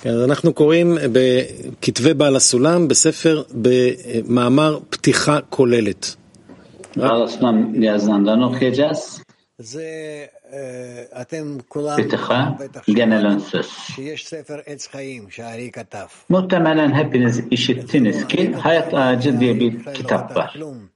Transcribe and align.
כן, 0.00 0.14
אנחנו 0.24 0.52
קוראים 0.52 0.98
בכתבי 1.12 2.14
בעל 2.14 2.36
הסולם 2.36 2.88
בספר, 2.88 3.42
במאמר 3.54 4.78
פתיחה 4.90 5.38
כוללת. 5.50 6.16
Bağlasından 6.96 7.82
yazılanlarını 7.82 8.46
okuyacağız. 8.46 9.22
זה, 9.58 9.84
אה, 10.52 11.20
אתם 11.20 11.56
כולם 11.68 11.96
Fitiha, 11.98 12.62
בטח 12.64 12.84
genel 12.90 13.26
ön 13.26 13.40
שמעתם 13.40 13.50
söz. 13.50 13.66
שיש 13.66 14.26
ספר 14.26 14.58
עץ 14.66 14.86
חיים 14.86 15.30
שהארי 15.30 15.70
כתב. 15.72 16.06
Muhtemelen 16.30 16.92
hepiniz 16.92 17.40
işittiniz 17.50 18.26
ki 18.26 18.52
Hayat 18.52 18.94
Ağacı 18.94 19.40
diye 19.40 19.60
bir 19.60 19.72
בכלל 19.72 19.90
לא 19.90 19.96
kitap 19.96 20.28
כתב 20.28 20.36
var. 20.36 20.50
כלום. 20.52 20.88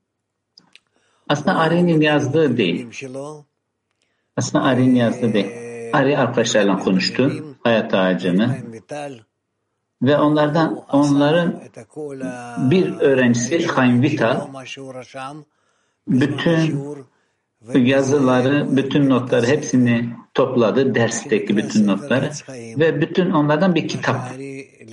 Aslında 1.29 1.57
Ari'nin 1.57 2.01
yazdığı 2.01 2.57
değil. 2.57 2.80
עם 2.80 2.93
שלו, 2.93 3.45
Aslında 4.37 4.64
Ari'nin 4.64 4.95
yazdığı 4.95 5.33
değil. 5.33 5.46
Ari 5.93 6.19
arkadaşlarla 6.19 6.79
konuştu. 6.79 7.50
hayat 7.64 7.93
ağacını 7.93 8.57
ve 10.02 10.18
onlardan 10.18 10.84
onların 10.91 11.62
bir 12.58 12.99
öğrencisi 12.99 13.67
Chaim 13.76 14.02
Vital 14.02 14.48
bütün 16.08 16.95
yazıları, 17.76 18.77
bütün 18.77 19.09
notları 19.09 19.48
hepsini 19.48 20.09
topladı, 20.34 20.95
dersteki 20.95 21.58
bütün 21.58 21.88
notları 21.88 22.31
ve 22.50 23.02
bütün 23.02 23.31
onlardan 23.31 23.75
bir 23.75 23.88
kitap 23.88 24.17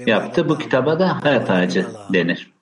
yaptı. 0.07 0.49
Bu 0.49 0.59
kitaba 0.59 1.01
da 1.01 1.25
hayat 1.25 1.51
ağacı 1.51 1.87
denir. 2.13 2.53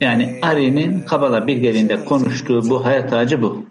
Yani 0.00 0.38
Ari'nin 0.42 1.00
Kabala 1.00 1.46
bilgeliğinde 1.46 2.04
konuştuğu 2.04 2.70
bu 2.70 2.84
hayat 2.84 3.12
ağacı 3.12 3.42
bu. 3.42 3.66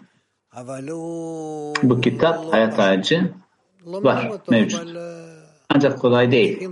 Bu 1.82 2.00
kitap 2.00 2.52
hayat 2.52 2.78
ağacı 2.78 3.32
var, 3.86 4.30
mevcut. 4.50 4.96
Ancak 5.68 5.98
kolay 5.98 6.32
değil. 6.32 6.68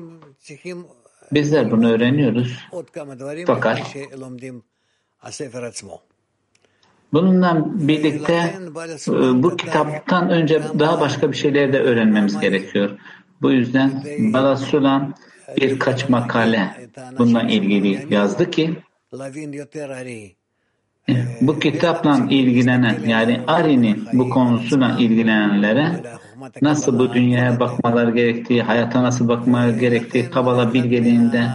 Bizler 1.32 1.70
bunu 1.70 1.90
öğreniyoruz. 1.90 2.58
Fakat 3.46 3.96
bununla 7.12 7.64
birlikte 7.66 8.54
e, 9.08 9.42
bu 9.42 9.56
kitaptan 9.56 10.30
önce 10.30 10.62
daha 10.78 11.00
başka 11.00 11.32
bir 11.32 11.36
şeyler 11.36 11.72
de 11.72 11.80
öğrenmemiz 11.80 12.40
gerekiyor. 12.40 12.90
Bu 13.42 13.50
yüzden 13.50 14.02
Balasulan 14.18 15.14
birkaç 15.56 16.08
makale 16.08 16.88
bununla 17.18 17.42
ilgili 17.42 18.14
yazdı 18.14 18.50
ki 18.50 18.76
e, 21.08 21.12
bu 21.40 21.58
kitapla 21.58 22.26
ilgilenen 22.30 22.98
yani 23.06 23.40
Ari'nin 23.46 24.08
bu 24.12 24.30
konusuyla 24.30 24.96
ilgilenenlere 24.98 26.02
nasıl 26.62 26.98
bu 26.98 27.12
dünyaya 27.12 27.60
bakmalar 27.60 28.08
gerektiği, 28.08 28.62
hayata 28.62 29.02
nasıl 29.02 29.28
bakmalar 29.28 29.68
gerektiği 29.68 30.30
Kabala 30.30 30.74
bilgeliğinde 30.74 31.46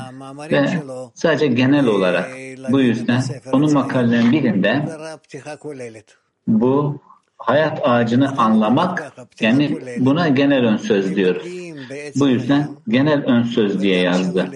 ve 0.51 0.67
sadece 1.13 1.47
genel 1.47 1.85
olarak 1.85 2.29
bu 2.69 2.81
yüzden 2.81 3.21
onun 3.51 3.73
makalelerin 3.73 4.31
birinde 4.31 4.85
bu 6.47 7.01
hayat 7.37 7.79
ağacını 7.83 8.37
anlamak 8.37 9.13
yani 9.39 9.77
buna 9.99 10.27
genel 10.27 10.65
ön 10.65 10.77
söz 10.77 11.15
diyoruz. 11.15 11.43
Bu 12.15 12.27
yüzden 12.27 12.69
genel 12.87 13.23
ön 13.25 13.43
söz 13.43 13.81
diye 13.81 14.01
yazdı. 14.01 14.51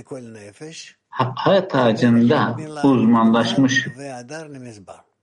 Hayat 1.10 1.76
ağacında 1.76 2.58
uzmanlaşmış 2.84 3.88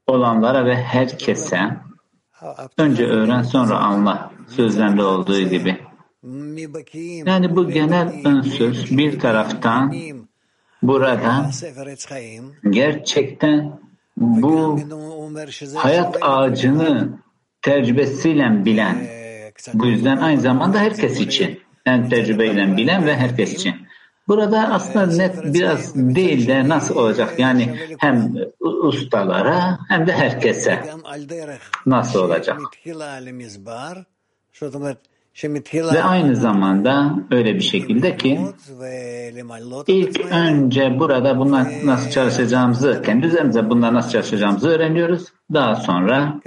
olanlara 0.06 0.66
ve 0.66 0.76
herkese 0.76 1.58
Önce 2.78 3.04
öğren 3.04 3.42
sonra 3.42 3.78
anla 3.78 4.30
sözlerinde 4.48 5.02
olduğu 5.02 5.40
gibi. 5.40 5.76
Yani 7.26 7.56
bu 7.56 7.70
genel 7.70 8.12
önsöz 8.24 8.96
bir 8.98 9.20
taraftan 9.20 9.94
burada 10.82 11.50
gerçekten 12.70 13.80
bu 14.16 14.80
hayat 15.74 16.16
ağacını 16.20 17.18
tecrübesiyle 17.62 18.64
bilen 18.64 18.96
bu 19.74 19.86
yüzden 19.86 20.16
aynı 20.16 20.40
zamanda 20.40 20.78
herkes 20.78 21.20
için 21.20 21.60
yani 21.86 22.08
tecrübeyle 22.08 22.76
bilen 22.76 23.06
ve 23.06 23.16
herkes 23.16 23.54
için 23.54 23.74
Burada 24.28 24.68
aslında 24.72 25.06
net 25.06 25.44
biraz 25.54 25.94
değil 25.94 26.48
de 26.48 26.68
nasıl 26.68 26.96
olacak? 26.96 27.38
Yani 27.38 27.78
hem 27.98 28.34
ustalara 28.60 29.78
hem 29.88 30.06
de 30.06 30.12
herkese 30.12 30.84
nasıl 31.86 32.22
olacak? 32.22 32.60
Ve 35.94 36.02
aynı 36.02 36.36
zamanda 36.36 37.14
öyle 37.30 37.54
bir 37.54 37.60
şekilde 37.60 38.16
ki 38.16 38.40
ilk 39.86 40.20
önce 40.32 40.96
burada 40.98 41.38
bunlar 41.38 41.66
nasıl 41.84 42.10
çalışacağımızı, 42.10 43.02
kendi 43.06 43.26
üzerimize 43.26 43.70
bunlar 43.70 43.94
nasıl 43.94 44.10
çalışacağımızı 44.10 44.68
öğreniyoruz. 44.68 45.24
Daha 45.54 45.74
sonra 45.76 46.40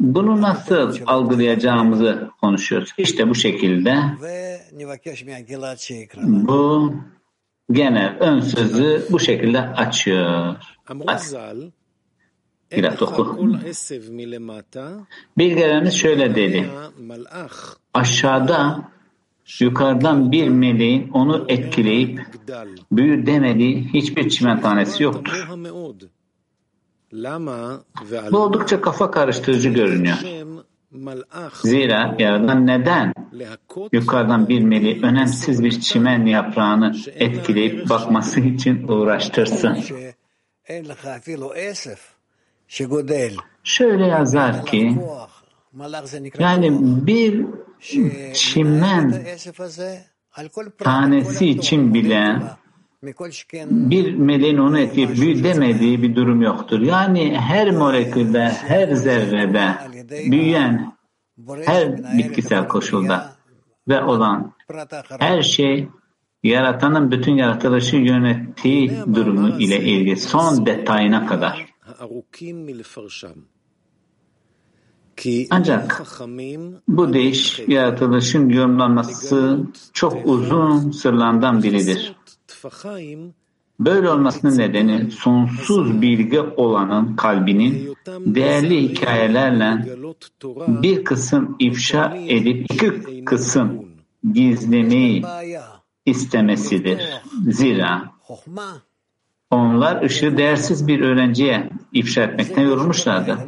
bunu 0.00 0.42
nasıl 0.42 0.96
algılayacağımızı 1.06 2.30
konuşuyoruz. 2.40 2.90
İşte 2.98 3.28
bu 3.28 3.34
şekilde 3.34 3.94
bu 6.48 6.94
genel 7.72 8.16
ön 8.20 8.40
sözü 8.40 9.06
bu 9.10 9.20
şekilde 9.20 9.60
açıyor. 9.60 10.54
Aç 11.06 11.22
biraz 12.72 13.02
oku. 13.02 13.38
Bilgelerimiz 15.38 15.94
şöyle 15.94 16.34
dedi. 16.34 16.70
Aşağıda 17.94 18.88
yukarıdan 19.60 20.32
bir 20.32 20.48
meleğin 20.48 21.08
onu 21.08 21.44
etkileyip 21.48 22.20
büyür 22.92 23.26
demediği 23.26 23.88
hiçbir 23.94 24.28
çimen 24.28 24.60
tanesi 24.60 25.02
yoktur. 25.02 25.48
Bu 28.32 28.38
oldukça 28.38 28.80
kafa 28.80 29.10
karıştırıcı 29.10 29.68
görünüyor. 29.68 30.16
Zira 31.62 32.16
yaradan 32.18 32.66
neden 32.66 33.12
yukarıdan 33.92 34.48
bir 34.48 34.62
meleği 34.62 35.02
önemsiz 35.02 35.64
bir 35.64 35.80
çimen 35.80 36.26
yaprağını 36.26 36.96
etkileyip 37.14 37.88
bakması 37.90 38.40
için 38.40 38.88
uğraştırsın? 38.88 39.78
Şöyle 43.64 44.06
yazar 44.06 44.66
ki 44.66 44.98
yani 46.38 46.78
bir 47.06 47.46
çimen 48.32 49.24
tanesi 50.78 51.46
için 51.46 51.94
bile 51.94 52.42
bir 53.70 54.14
meleğin 54.14 54.58
onu 54.58 54.78
etkileyip 54.78 55.80
büyü 55.80 56.02
bir 56.02 56.16
durum 56.16 56.42
yoktur. 56.42 56.80
Yani 56.80 57.38
her 57.38 57.70
molekülde, 57.70 58.48
her 58.48 58.88
zerrede 58.88 59.74
büyüyen 60.30 60.96
her 61.64 61.98
bitkisel 62.18 62.68
koşulda 62.68 63.32
ve 63.88 64.02
olan 64.02 64.52
her 65.18 65.42
şey 65.42 65.88
yaratanın 66.42 67.10
bütün 67.10 67.36
yaratılışı 67.36 67.96
yönettiği 67.96 68.92
durumu 69.14 69.48
ile 69.58 69.80
ilgili 69.80 70.16
son 70.16 70.66
detayına 70.66 71.26
kadar. 71.26 71.75
Ancak 75.50 76.02
bu 76.88 77.12
değiş 77.12 77.60
yaratılışın 77.68 78.48
yorumlanması 78.48 79.60
çok 79.92 80.26
uzun 80.26 80.90
sırlardan 80.90 81.62
biridir. 81.62 82.16
Böyle 83.80 84.10
olmasının 84.10 84.58
nedeni 84.58 85.10
sonsuz 85.10 86.02
bilgi 86.02 86.40
olanın 86.40 87.16
kalbinin 87.16 87.96
değerli 88.06 88.88
hikayelerle 88.88 89.98
bir 90.68 91.04
kısım 91.04 91.56
ifşa 91.58 92.16
edip 92.16 92.66
iki 92.72 93.24
kısım 93.24 93.84
gizlemeyi 94.32 95.24
istemesidir. 96.06 97.02
Zira 97.48 98.10
onlar 99.50 100.02
ışığı 100.02 100.36
değersiz 100.36 100.88
bir 100.88 101.00
öğrenciye 101.00 101.70
ifşa 101.92 102.22
etmekten 102.22 102.62
yorulmuşlardı. 102.62 103.38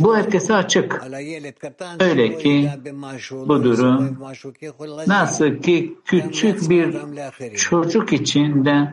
Bu 0.00 0.16
herkese 0.16 0.54
açık. 0.54 1.02
Öyle 2.00 2.38
ki 2.38 2.70
bu 3.32 3.64
durum 3.64 4.18
nasıl 5.06 5.56
ki 5.56 5.94
küçük 6.04 6.70
bir 6.70 6.96
çocuk 7.56 8.12
için 8.12 8.64
de 8.64 8.92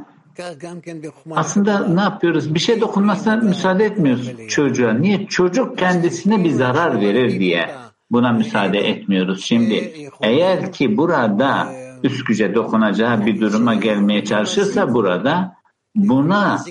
aslında 1.32 1.88
ne 1.88 2.02
yapıyoruz? 2.02 2.54
Bir 2.56 2.60
şey 2.60 2.82
dokunmasına 2.82 3.36
müsaade 3.36 3.86
etmiyoruz 3.86 4.32
çocuğa. 4.48 4.94
Niye? 4.94 5.28
Çocuk 5.28 5.78
kendisine 5.78 6.44
bir 6.44 6.52
zarar 6.52 7.02
verir 7.02 7.40
diye 7.40 7.70
buna 8.12 8.32
müsaade 8.32 8.80
etmiyoruz. 8.80 9.44
Şimdi 9.44 9.94
eğer 10.22 10.72
ki 10.72 10.98
burada 10.98 11.74
üst 12.04 12.26
güce 12.26 12.56
dokunacağı 12.56 13.26
bir 13.26 13.42
duruma 13.42 13.76
gelmeye 13.76 14.26
çalışırsa 14.26 14.94
burada 14.94 15.59
buna 15.96 16.64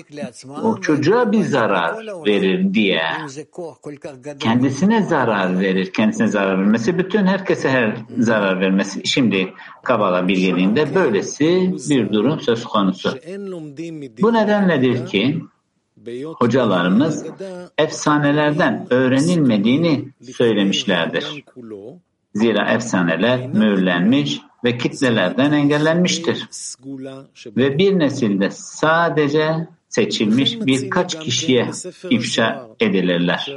o 0.63 0.81
çocuğa 0.81 1.31
bir 1.31 1.43
zarar 1.43 1.97
verir 2.25 2.73
diye 2.73 3.01
kendisine 4.39 5.03
zarar 5.03 5.59
verir, 5.59 5.93
kendisine 5.93 6.27
zarar 6.27 6.59
vermesi, 6.59 6.97
bütün 6.97 7.25
herkese 7.25 7.69
her 7.69 7.97
zarar 8.17 8.59
vermesi. 8.59 9.07
Şimdi 9.07 9.53
Kabala 9.83 10.27
bilgeliğinde 10.27 10.95
böylesi 10.95 11.73
bir 11.89 12.13
durum 12.13 12.39
söz 12.39 12.63
konusu. 12.63 13.17
Bu 14.21 14.33
nedenledir 14.33 15.05
ki 15.05 15.41
hocalarımız 16.37 17.25
efsanelerden 17.77 18.87
öğrenilmediğini 18.89 20.09
söylemişlerdir. 20.35 21.43
Zira 22.35 22.71
efsaneler 22.71 23.47
mühürlenmiş 23.47 24.41
ve 24.63 24.77
kitlelerden 24.77 25.51
engellenmiştir. 25.51 26.47
Ve 27.57 27.77
bir 27.77 27.99
nesilde 27.99 28.49
sadece 28.51 29.67
seçilmiş 29.89 30.61
birkaç 30.61 31.19
kişiye 31.19 31.71
ifşa 32.09 32.67
edilirler. 32.79 33.55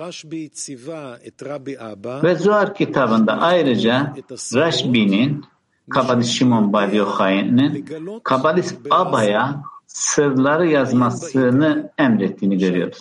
Ve 2.22 2.34
Zuhar 2.34 2.74
kitabında 2.74 3.32
ayrıca 3.32 4.14
Raşbi'nin 4.54 5.44
Kabadis 5.90 6.28
Şimon 6.28 6.72
Bar 6.72 6.88
Yochai'nin 6.88 7.86
Kabadis 8.24 8.74
Aba'ya 8.90 9.62
sırları 9.86 10.68
yazmasını 10.68 11.90
emrettiğini 11.98 12.58
görüyoruz. 12.58 12.98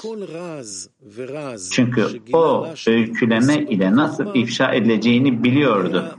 Çünkü 1.72 2.06
o 2.34 2.68
öyküleme 2.88 3.56
ile 3.56 3.96
nasıl 3.96 4.36
ifşa 4.36 4.74
edileceğini 4.74 5.44
biliyordu. 5.44 6.16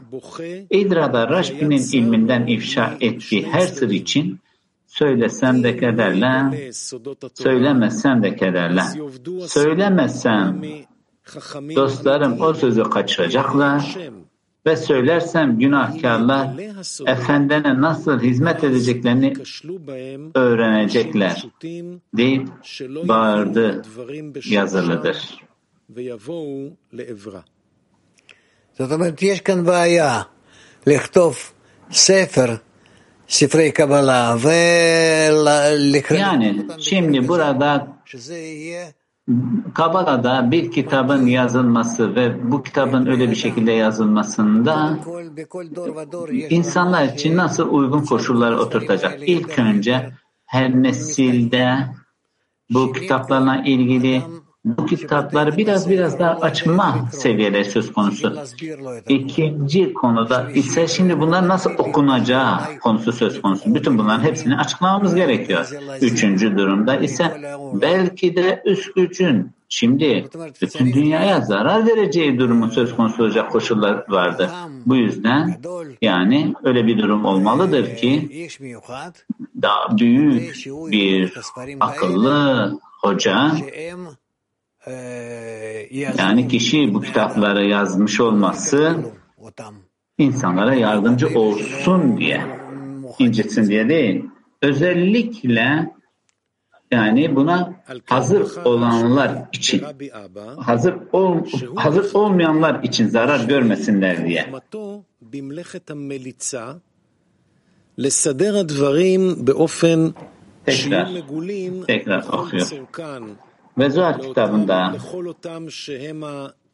İdra'da 0.70 1.28
Raşbi'nin 1.28 1.82
ilminden 1.92 2.46
ifşa 2.46 2.96
ettiği 3.00 3.46
her 3.46 3.66
sır 3.66 3.90
için 3.90 4.40
söylesem 4.86 5.62
de 5.62 5.76
kederle, 5.76 6.72
söylemesem 7.34 8.22
de 8.22 8.36
kederle. 8.36 8.82
Söylemesem 9.46 10.62
dostlarım 11.76 12.40
o 12.40 12.54
sözü 12.54 12.82
kaçıracaklar 12.82 13.98
ve 14.66 14.76
söylersem 14.76 15.58
günahkarlar 15.58 16.48
efendine 17.06 17.80
nasıl 17.80 18.20
hizmet 18.20 18.64
edeceklerini 18.64 19.32
öğrenecekler 20.34 21.46
deyip 22.16 22.48
bağırdı 23.08 23.82
yazılıdır. 24.50 25.38
זאת 28.79 28.91
אומרת, 28.91 29.21
יש 29.21 29.41
כאן 29.41 29.63
בעיה 29.65 30.21
לכתוב 30.87 31.37
ספר, 31.91 32.55
ספרי 33.29 33.71
קבלה, 33.71 34.35
ולקרוא... 34.41 36.19
Yani 36.19 36.65
şimdi 36.79 37.27
burada 37.27 37.87
שזה 38.05 38.37
יהיה 38.37 38.87
Kabala'da 39.75 40.51
bir 40.51 40.71
kitabın 40.71 41.25
yazılması 41.25 42.15
ve 42.15 42.51
bu 42.51 42.63
kitabın 42.63 43.05
öyle 43.05 43.31
bir 43.31 43.35
şekilde 43.35 43.71
yazılmasında 43.71 44.97
בכל, 45.01 45.25
בכל 45.35 45.65
דור 45.75 45.89
ודור 45.97 46.29
יש... 46.31 46.51
insanlar 46.51 47.05
için 47.13 47.37
nasıl 47.37 47.73
uygun 47.73 48.05
koşullar 48.05 48.51
oturtacak? 48.51 49.29
İlk 49.29 49.59
önce 49.59 50.09
her 50.45 50.83
nesilde 50.83 51.87
bu 52.69 52.93
kitaplarla 52.93 53.63
ilgili 53.65 54.21
bu 54.64 54.86
kitapları 54.86 55.56
biraz 55.56 55.90
biraz 55.90 56.18
daha 56.18 56.30
açma 56.30 57.08
seviyede 57.12 57.64
söz 57.64 57.92
konusu. 57.92 58.36
İkinci 59.08 59.94
konuda 59.94 60.50
ise 60.50 60.88
şimdi 60.88 61.20
bunlar 61.20 61.48
nasıl 61.48 61.70
okunacağı 61.78 62.78
konusu 62.82 63.12
söz 63.12 63.42
konusu. 63.42 63.74
Bütün 63.74 63.98
bunların 63.98 64.24
hepsini 64.24 64.56
açıklamamız 64.56 65.14
gerekiyor. 65.14 65.70
Üçüncü 66.00 66.58
durumda 66.58 66.96
ise 66.96 67.40
belki 67.74 68.36
de 68.36 68.62
üst 68.64 68.94
gücün 68.94 69.50
şimdi 69.68 70.28
bütün 70.62 70.92
dünyaya 70.92 71.40
zarar 71.40 71.86
vereceği 71.86 72.38
durumu 72.38 72.70
söz 72.70 72.96
konusu 72.96 73.22
olacak 73.22 73.52
koşullar 73.52 74.04
vardı. 74.08 74.50
Bu 74.86 74.96
yüzden 74.96 75.60
yani 76.02 76.54
öyle 76.64 76.86
bir 76.86 76.98
durum 76.98 77.24
olmalıdır 77.24 77.96
ki 77.96 78.48
daha 79.62 79.98
büyük 79.98 80.64
bir 80.90 81.32
akıllı 81.80 82.72
hoca 83.00 83.52
yani 86.18 86.48
kişi 86.48 86.94
bu 86.94 87.00
kitapları 87.00 87.64
yazmış 87.64 88.20
olması 88.20 88.96
insanlara 90.18 90.74
yardımcı 90.74 91.28
olsun 91.38 92.16
diye, 92.16 92.42
incitsin 93.18 93.68
diye 93.68 93.88
değil. 93.88 94.24
Özellikle 94.62 95.90
yani 96.90 97.36
buna 97.36 97.74
hazır 98.04 98.64
olanlar 98.64 99.48
için, 99.52 99.82
hazır 100.56 100.94
ol, 101.12 101.36
hazır 101.76 102.14
olmayanlar 102.14 102.82
için 102.82 103.08
zarar 103.08 103.44
görmesinler 103.48 104.26
diye. 104.26 104.46
Tekrar, 110.66 111.08
tekrar 111.86 112.22
okuyor. 112.28 112.66
Ve 113.78 113.90
Zuhat 113.90 114.22
kitabında 114.22 114.94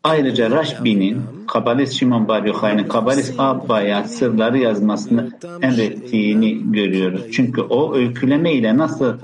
ayrıca 0.05 0.51
Raşbi'nin 0.51 1.23
Kabalist 1.47 1.93
Şimon 1.93 2.29
Bar 2.29 2.43
Yochai'nin 2.43 2.89
Kabalist 2.89 3.35
Abba'ya 3.39 4.05
sırları 4.05 4.59
yazmasını 4.59 5.31
emrettiğini 5.63 6.73
görüyoruz. 6.73 7.33
Çünkü 7.33 7.61
o 7.61 7.95
öyküleme 7.95 8.53
ile 8.53 8.77
nasıl 8.77 9.19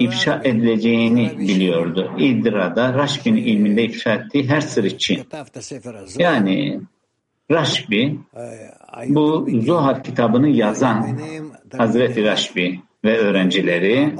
ifşa 0.00 0.40
edileceğini 0.44 1.38
biliyordu. 1.38 2.10
İdra'da 2.18 2.94
Raşbi'nin 2.94 3.42
ilminde 3.44 3.84
ifşa 3.84 4.14
ettiği 4.14 4.48
her 4.48 4.60
sır 4.60 4.84
için. 4.84 5.20
Yani 6.18 6.80
Raşbi 7.50 8.18
bu 9.08 9.48
Zuhar 9.64 10.04
kitabını 10.04 10.48
yazan 10.48 11.18
Hazreti 11.76 12.24
Raşbi 12.24 12.80
ve 13.04 13.18
öğrencileri 13.18 14.14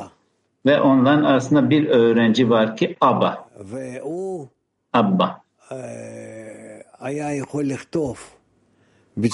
ve 0.66 0.80
onların 0.80 1.24
arasında 1.24 1.70
bir 1.70 1.88
öğrenci 1.88 2.50
var 2.50 2.76
ki 2.76 2.96
Abba. 3.00 3.48
Ve 3.58 4.02
o 4.04 4.48
Abba. 4.92 5.42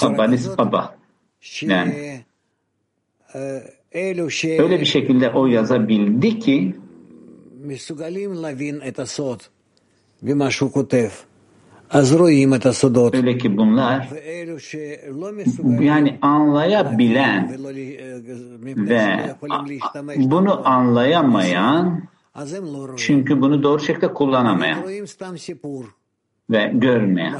Abbanis 0.03 0.49
Abba. 0.57 0.95
Yani 1.61 2.21
öyle 4.59 4.79
bir 4.79 4.85
şekilde 4.85 5.29
o 5.29 5.47
yazabildi 5.47 6.39
ki 6.39 6.75
Öyle 13.17 13.37
ki 13.37 13.57
bunlar 13.57 14.09
yani 15.79 16.17
anlayabilen 16.21 17.57
ve 18.65 19.35
bunu 20.17 20.67
anlayamayan 20.67 22.03
çünkü 22.97 23.41
bunu 23.41 23.63
doğru 23.63 23.79
şekilde 23.79 24.13
kullanamayan 24.13 24.79
ve 26.49 26.71
görmeyen. 26.73 27.35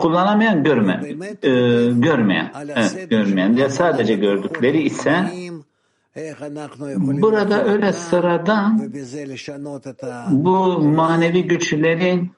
Kullanamayan 0.00 0.64
görme 0.64 1.00
e, 1.42 1.50
görmeyen. 1.92 2.52
Evet, 2.74 3.10
görmeyen. 3.10 3.56
Diye 3.56 3.68
sadece 3.68 4.14
gördükleri 4.14 4.82
ise 4.82 5.24
Burada 6.96 7.64
öyle 7.64 7.92
sıradan 7.92 8.92
bu 10.30 10.78
manevi 10.78 11.44
güçlerin 11.44 12.30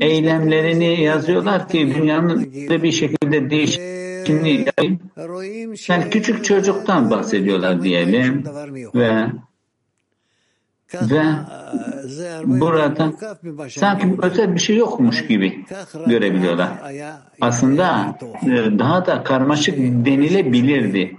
eylemlerini 0.00 1.00
yazıyorlar 1.00 1.68
ki 1.68 1.94
dünyanın 1.94 2.52
bir 2.82 2.92
şekilde 2.92 3.50
değişimini 3.50 4.66
yani 5.88 6.10
küçük 6.10 6.44
çocuktan 6.44 7.10
bahsediyorlar 7.10 7.82
diyelim 7.82 8.44
ve 8.94 9.26
ve 11.02 11.24
burada 12.44 13.12
sanki 13.68 14.16
özel 14.22 14.54
bir 14.54 14.60
şey 14.60 14.76
yokmuş 14.76 15.26
gibi 15.26 15.64
görebiliyorlar. 16.06 16.70
Aslında 17.40 18.18
daha 18.78 19.06
da 19.06 19.22
karmaşık 19.22 19.78
denilebilirdi. 19.78 21.16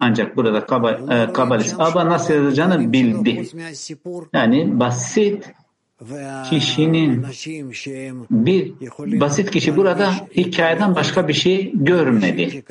Ancak 0.00 0.36
burada 0.36 0.66
kaba, 0.66 0.90
e, 0.92 1.32
kabalist 1.32 1.80
Aba 1.80 2.06
nasıl 2.06 2.34
yazılacağını 2.34 2.92
bildi. 2.92 3.48
Yani 4.32 4.80
basit 4.80 5.54
kişinin 6.50 7.26
bir 8.30 8.72
basit 9.20 9.50
kişi 9.50 9.76
burada 9.76 10.10
hikayeden 10.36 10.94
başka 10.94 11.28
bir 11.28 11.32
şey 11.32 11.72
görmedi 11.74 12.64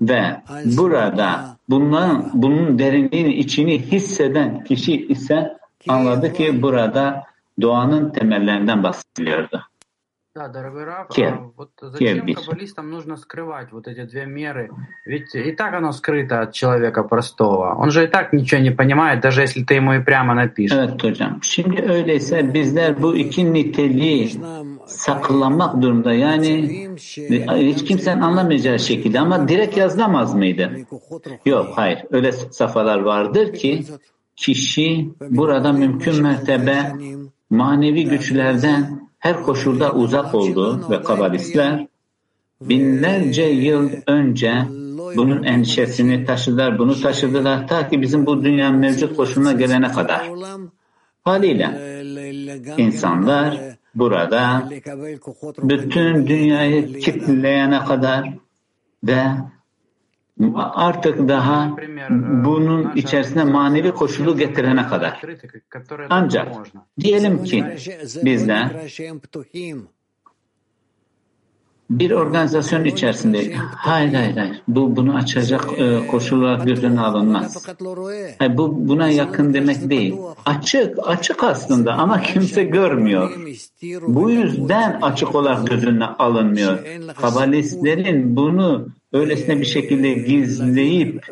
ve 0.00 0.40
burada 0.64 1.56
bunların 1.68 2.30
bunun 2.34 2.78
derinliğini 2.78 3.34
içini 3.34 3.82
hisseden 3.82 4.64
kişi 4.64 5.06
ise 5.06 5.56
anladı 5.88 6.32
ki 6.32 6.62
burada 6.62 7.24
doğanın 7.60 8.10
temellerinden 8.10 8.82
bahsediliyordu. 8.82 9.62
Да, 10.37 10.47
дорогой 10.49 10.83
Раф, 10.83 11.07
Киев. 11.07 11.33
а 11.33 11.51
вот 11.57 11.71
зачем 11.81 11.97
Киев 11.97 12.25
бич. 12.25 12.37
каббалистам 12.37 12.91
нужно 12.91 13.17
скрывать 13.17 13.71
вот 13.71 13.87
эти 13.87 14.03
две 14.03 14.27
меры? 14.27 14.69
Ведь 15.03 15.33
и 15.33 15.51
так 15.51 15.73
оно 15.73 15.91
скрыто 15.91 16.41
от 16.41 16.53
человека 16.53 17.01
простого. 17.01 17.73
Он 17.73 17.89
же 17.89 18.03
и 18.03 18.07
так 18.07 18.33
ничего 18.33 18.61
не 18.61 18.69
понимает, 18.69 19.21
даже 19.21 19.41
если 19.41 19.63
ты 19.63 19.73
ему 19.73 19.93
и 19.93 19.99
прямо 20.03 20.35
напишешь. 20.35 20.77
Evet 20.77 21.03
hocam. 21.03 21.39
Şimdi 21.41 21.81
öyleyse 21.81 22.53
bizler 22.53 23.01
bu 23.01 23.15
iki 23.15 23.53
niteliği 23.53 24.31
saklamak 24.85 25.81
durumda. 25.81 26.13
Yani 26.13 26.87
hiç 27.71 27.85
kimsenin 27.85 28.21
anlamayacağı 28.21 28.79
şekilde 28.79 29.19
ama 29.19 29.47
direkt 29.47 29.77
yazılamaz 29.77 30.35
mıydı? 30.35 30.71
Yok 31.45 31.67
hayır. 31.75 31.99
Öyle 32.11 32.31
safhalar 32.31 32.99
vardır 32.99 33.53
ki 33.53 33.85
kişi 34.35 35.09
burada 35.29 35.73
mümkün 35.73 36.23
mertebe 36.23 36.91
manevi 37.49 38.05
güçlerden 38.05 39.07
her 39.22 39.42
koşulda 39.42 39.92
uzak 39.92 40.34
oldu 40.34 40.90
ve 40.90 41.02
kabalistler 41.02 41.86
binlerce 42.60 43.42
yıl 43.42 43.90
önce 44.06 44.52
bunun 45.16 45.42
endişesini 45.42 46.24
taşıdılar, 46.24 46.78
bunu 46.78 47.00
taşıdılar 47.00 47.68
ta 47.68 47.88
ki 47.88 48.02
bizim 48.02 48.26
bu 48.26 48.44
dünyanın 48.44 48.78
mevcut 48.78 49.16
koşuluna 49.16 49.52
gelene 49.52 49.92
kadar. 49.92 50.30
Haliyle 51.24 51.68
insanlar 52.76 53.60
burada 53.94 54.68
bütün 55.62 56.26
dünyayı 56.26 56.98
kitleyene 56.98 57.84
kadar 57.84 58.34
ve 59.04 59.22
artık 60.56 61.28
daha 61.28 61.76
bunun 62.44 62.92
içerisine 62.96 63.44
manevi 63.44 63.92
koşulu 63.92 64.36
getirene 64.36 64.86
kadar. 64.86 65.22
Ancak 66.10 66.48
diyelim 67.00 67.44
ki 67.44 67.64
bizden 68.24 68.70
bir 72.00 72.10
organizasyon 72.10 72.84
içerisinde 72.84 73.54
hayır 73.76 74.14
hayır 74.14 74.36
hayır 74.36 74.62
bu 74.68 74.96
bunu 74.96 75.14
açacak 75.14 75.64
e, 75.78 76.06
koşullar 76.06 76.64
gözüne 76.64 77.00
alınmaz. 77.00 77.66
Hayır, 78.38 78.58
bu 78.58 78.88
buna 78.88 79.08
yakın 79.08 79.54
demek 79.54 79.90
değil. 79.90 80.14
Açık 80.44 80.98
açık 81.04 81.44
aslında 81.44 81.92
ama 81.92 82.20
kimse 82.20 82.64
görmüyor. 82.64 83.30
Bu 84.06 84.30
yüzden 84.30 84.98
açık 85.02 85.34
olarak 85.34 85.66
gözüne 85.66 86.04
alınmıyor. 86.04 86.78
Kabalistlerin 87.20 88.36
bunu 88.36 88.88
öylesine 89.12 89.60
bir 89.60 89.64
şekilde 89.64 90.12
gizleyip 90.12 91.26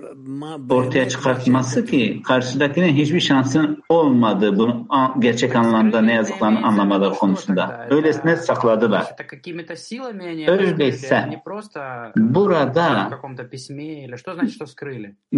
ortaya 0.70 1.08
çıkartması 1.08 1.86
ki 1.86 2.22
karşıdakinin 2.26 2.94
hiçbir 2.94 3.20
şansın 3.20 3.82
olmadığı 3.88 4.58
bunu 4.58 4.86
gerçek 5.18 5.56
anlamda 5.56 6.00
ne 6.00 6.12
yazıklarını 6.14 6.66
anlamada 6.66 7.10
konusunda. 7.10 7.86
Öylesine 7.90 8.36
sakladılar. 8.36 9.04
Öyleyse 10.48 11.28
burada 12.34 12.64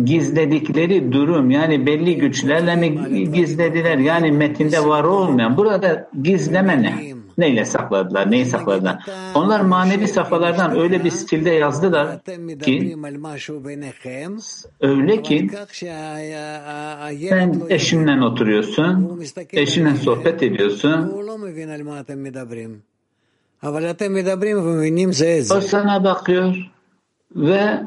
gizledikleri 0.05 1.13
durum 1.13 1.51
yani 1.51 1.87
belli 1.87 2.17
güçlerle 2.17 2.77
mi 2.77 3.33
gizlediler 3.33 3.99
yani 3.99 4.33
metinde 4.33 4.85
var 4.85 5.05
olmayan 5.05 5.57
burada 5.57 6.11
gizleme 6.23 6.83
ne? 6.83 7.22
Neyle 7.39 7.65
sakladılar? 7.65 8.31
Neyi 8.31 8.45
sakladılar? 8.45 8.99
Onlar 9.35 9.61
manevi 9.61 10.09
safhalardan 10.09 10.79
öyle 10.79 11.05
bir 11.05 11.11
stilde 11.11 11.51
yazdılar 11.51 12.07
ki 12.65 12.97
öyle 14.81 15.23
ki 15.23 15.51
sen 17.29 17.63
eşinle 17.69 18.25
oturuyorsun, 18.25 19.21
eşinle 19.53 19.95
sohbet 19.97 20.43
ediyorsun, 20.43 21.13
o 25.51 25.61
sana 25.61 26.05
bakıyor 26.05 26.57
ve 27.37 27.81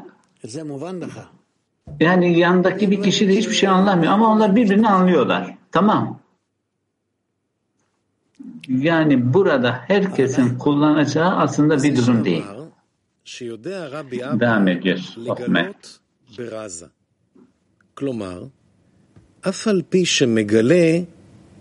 yani 2.00 2.38
yandaki 2.38 2.90
bir 2.90 3.02
kişi 3.02 3.28
de 3.28 3.36
hiçbir 3.36 3.54
şey 3.54 3.68
anlamıyor 3.68 4.12
ama 4.12 4.32
onlar 4.32 4.56
birbirini 4.56 4.88
anlıyorlar. 4.88 5.54
Tamam. 5.72 6.18
Yani 8.67 9.33
burada 9.33 9.71
herkesin 9.87 10.57
kullanacağı 10.57 11.29
aslında 11.29 11.83
bir 11.83 11.97
durum 11.97 12.25
değil. 12.25 12.43
שיודע 13.25 13.87
רבי 13.91 14.17
Devam 14.17 14.63
אבא 14.63 14.71
ediyoruz. 14.71 15.17
Okuma. 15.27 15.59
לגלות 15.59 15.99
ברזה. 16.37 16.85
כלומר, 17.93 18.43
אף 19.49 19.67
על 19.67 19.81
פי 19.89 20.05
שמגלה, 20.05 20.99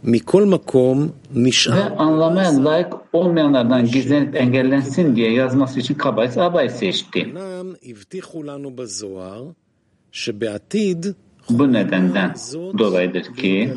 מכל 0.05 0.45
מקום 0.45 1.09
Ve 1.09 1.39
נשאר 1.39 1.99
anlamaya 1.99 2.65
layık 2.65 2.95
olmayanlardan 3.13 3.87
gizlenip 3.87 4.37
engellensin 4.37 5.17
diye 5.17 5.33
yazması 5.33 5.81
için 5.81 5.95
kabayız 5.95 6.39
abayı 6.39 6.71
seçti. 6.71 7.27
אומנם 7.27 7.75
הבטיחו 7.83 8.43
לנו 8.43 8.71
בזוהר 8.77 9.51
שבעתיד 10.13 11.07
Bu 11.51 11.73
nedenden 11.73 12.35
זאת 12.35 12.79
dolayıdır 12.79 13.25
ki 13.35 13.73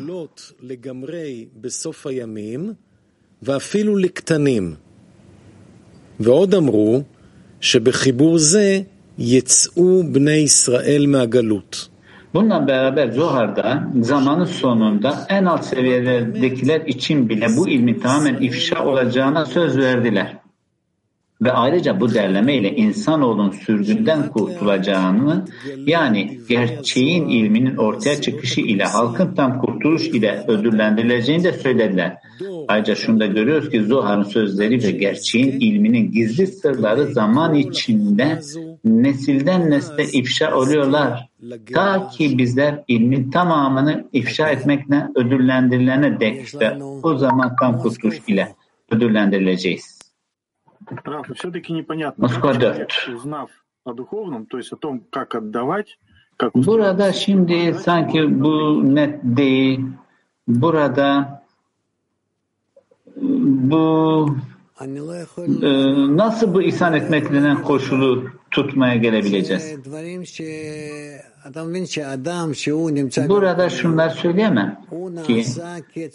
ואפילו 3.42 3.96
לקטנים. 3.96 4.74
ועוד 6.20 6.54
אמרו 6.54 7.02
שבחיבור 7.60 8.38
זה 8.38 8.80
יצאו 9.18 10.02
בני 10.12 10.32
ישראל 10.32 11.06
מהגלות. 11.06 11.88
bununla 12.34 12.68
beraber 12.68 13.12
Zohar'da 13.12 13.84
zamanın 14.00 14.44
sonunda 14.44 15.26
en 15.28 15.44
alt 15.44 15.64
seviyelerdekiler 15.64 16.80
için 16.80 17.28
bile 17.28 17.46
bu 17.56 17.68
ilmin 17.68 18.00
tamamen 18.00 18.36
ifşa 18.36 18.84
olacağına 18.84 19.46
söz 19.46 19.78
verdiler. 19.78 20.36
Ve 21.41 21.51
ayrıca 21.51 21.99
bu 21.99 22.13
derleme 22.13 22.55
ile 22.55 22.75
insanoğlunun 22.75 23.51
sürgünden 23.51 24.29
kurtulacağını 24.29 25.45
yani 25.77 26.39
gerçeğin 26.49 27.29
ilminin 27.29 27.75
ortaya 27.75 28.21
çıkışı 28.21 28.61
ile 28.61 28.83
halkın 28.83 29.35
tam 29.35 29.61
kurtuluş 29.61 30.07
ile 30.07 30.43
ödüllendirileceğini 30.47 31.43
de 31.43 31.53
söylediler. 31.53 32.17
Ayrıca 32.67 32.95
şunu 32.95 33.19
da 33.19 33.25
görüyoruz 33.25 33.69
ki 33.69 33.83
Zohar'ın 33.83 34.23
sözleri 34.23 34.83
ve 34.83 34.91
gerçeğin 34.91 35.59
ilminin 35.59 36.11
gizli 36.11 36.47
sırları 36.47 37.05
zaman 37.05 37.53
içinde 37.53 38.39
nesilden 38.85 39.69
nesle 39.69 40.03
ifşa 40.03 40.55
oluyorlar. 40.55 41.29
Ta 41.73 42.09
ki 42.09 42.37
bizler 42.37 42.83
ilmin 42.87 43.31
tamamını 43.31 44.07
ifşa 44.13 44.49
etmekle 44.49 45.07
ödüllendirilene 45.15 46.19
dek 46.19 46.61
ve 46.61 46.83
o 47.03 47.17
zaman 47.17 47.55
tam 47.59 47.77
kurtuluş 47.77 48.19
ile 48.27 48.55
ödüllendirileceğiz. 48.91 49.98
Раф, 51.04 51.26
все-таки 51.36 51.72
непонятно, 51.72 52.28
Москва, 52.28 52.52
как 52.52 52.60
да. 52.60 52.86
человек, 52.86 52.90
узнав 53.08 53.50
о 53.84 53.92
духовном, 53.92 54.46
то 54.46 54.58
есть 54.58 54.72
о 54.72 54.76
том, 54.76 55.02
как 55.10 55.34
отдавать, 55.34 55.98
как 56.36 56.52
Burada 56.54 57.12
şimdi 57.12 57.74
sanki 57.74 58.40
bu 58.40 58.82
net 58.94 59.20
değil. 59.22 59.80
Burada 60.48 61.42
bu 63.16 64.36
e, 64.80 65.68
nasıl 66.16 66.54
bu 66.54 66.62
ihsan 66.62 66.94
etmek 66.94 67.32
denen 67.32 67.62
koşulu 67.62 68.24
tutmaya 68.50 68.96
gelebileceğiz? 68.96 69.76
Burada 73.28 73.70
şunlar 73.70 74.10
söyleyemem 74.10 74.80
ki 75.26 75.44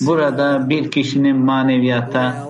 burada 0.01 0.70
bir 0.70 0.92
kişinin 0.92 1.38
maneviyata 1.38 2.48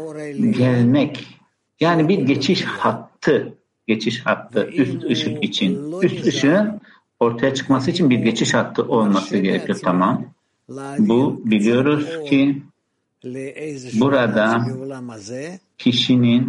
gelmek 0.58 1.33
yani 1.81 2.09
bir 2.09 2.19
geçiş 2.19 2.64
hattı 2.64 3.54
geçiş 3.87 4.26
hattı 4.26 4.71
üst 4.73 5.04
ışık 5.04 5.45
için 5.45 6.00
üst 6.02 6.26
ışığın 6.26 6.81
ortaya 7.21 7.54
çıkması 7.54 7.90
için 7.90 8.11
bir 8.11 8.19
geçiş 8.19 8.54
hattı 8.54 8.83
olması 8.83 9.38
gerekiyor 9.38 9.78
tamam. 9.83 10.25
Bu 10.99 11.43
biliyoruz 11.45 12.07
ki 12.28 12.62
burada 14.00 14.66
kişinin 15.78 16.49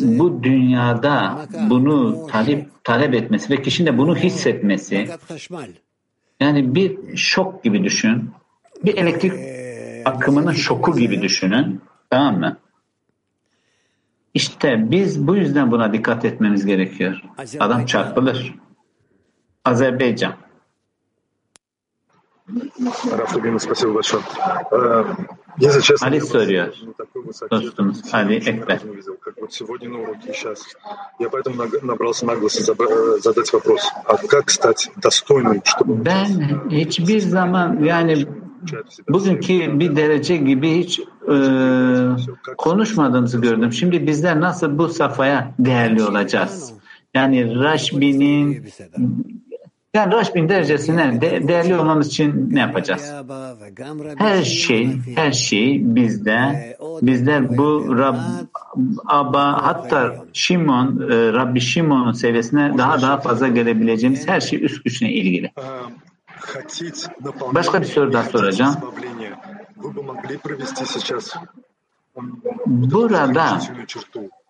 bu 0.00 0.42
dünyada 0.42 1.46
bunu 1.70 2.26
talep, 2.26 2.84
talep 2.84 3.14
etmesi 3.14 3.50
ve 3.50 3.62
kişinin 3.62 3.92
de 3.92 3.98
bunu 3.98 4.16
hissetmesi 4.16 5.08
yani 6.40 6.74
bir 6.74 7.16
şok 7.16 7.64
gibi 7.64 7.84
düşün. 7.84 8.30
Bir 8.84 8.96
elektrik 8.96 9.32
akımının 10.04 10.52
şoku 10.52 10.96
gibi 10.96 11.22
düşünün. 11.22 11.80
Tamam 12.10 12.38
mı? 12.38 12.56
İşte 14.34 14.90
biz 14.90 15.26
bu 15.26 15.36
yüzden 15.36 15.70
buna 15.70 15.92
dikkat 15.92 16.24
etmemiz 16.24 16.66
gerekiyor. 16.66 17.22
Adam 17.60 17.86
çarpılır. 17.86 18.54
Azerbaycan. 19.64 20.34
Ali 26.02 26.20
soruyor. 26.20 26.74
Dostumuz 27.50 28.14
Ali 28.14 28.34
Ekber. 28.34 28.80
Ben 35.86 36.60
hiçbir 36.70 37.20
zaman 37.20 37.84
yani 37.84 38.26
bugünkü 39.08 39.80
bir 39.80 39.96
derece 39.96 40.36
gibi 40.36 40.78
hiç 40.78 41.00
e, 41.00 41.36
konuşmadığınızı 42.56 43.40
gördüm. 43.40 43.72
Şimdi 43.72 44.06
bizler 44.06 44.40
nasıl 44.40 44.78
bu 44.78 44.88
safhaya 44.88 45.54
değerli 45.58 46.02
olacağız? 46.02 46.72
Yani 47.14 47.54
Raşbi'nin 47.60 48.66
yani 49.94 50.12
Raşbin 50.12 50.48
derecesine 50.48 51.20
de, 51.20 51.48
değerli 51.48 51.76
olmamız 51.76 52.06
için 52.06 52.48
ne 52.52 52.60
yapacağız? 52.60 53.12
Her 54.16 54.42
şey, 54.42 54.88
her 55.14 55.32
şey 55.32 55.94
bizde, 55.94 56.76
bizler 57.02 57.58
bu 57.58 57.98
Rab, 57.98 58.16
Aba, 59.06 59.58
hatta 59.62 60.24
Şimon, 60.32 61.10
e, 61.10 61.32
Rabbi 61.32 61.60
Şimon'un 61.60 62.12
seviyesine 62.12 62.78
daha 62.78 63.02
daha 63.02 63.20
fazla 63.20 63.48
gelebileceğimiz 63.48 64.28
her 64.28 64.40
şey 64.40 64.64
üst 64.64 64.84
güçle 64.84 65.08
ilgili. 65.08 65.52
Başka 67.54 67.80
bir 67.80 67.86
soru 67.86 68.12
daha 68.12 68.22
soracağım. 68.22 68.76
Burada 72.66 73.60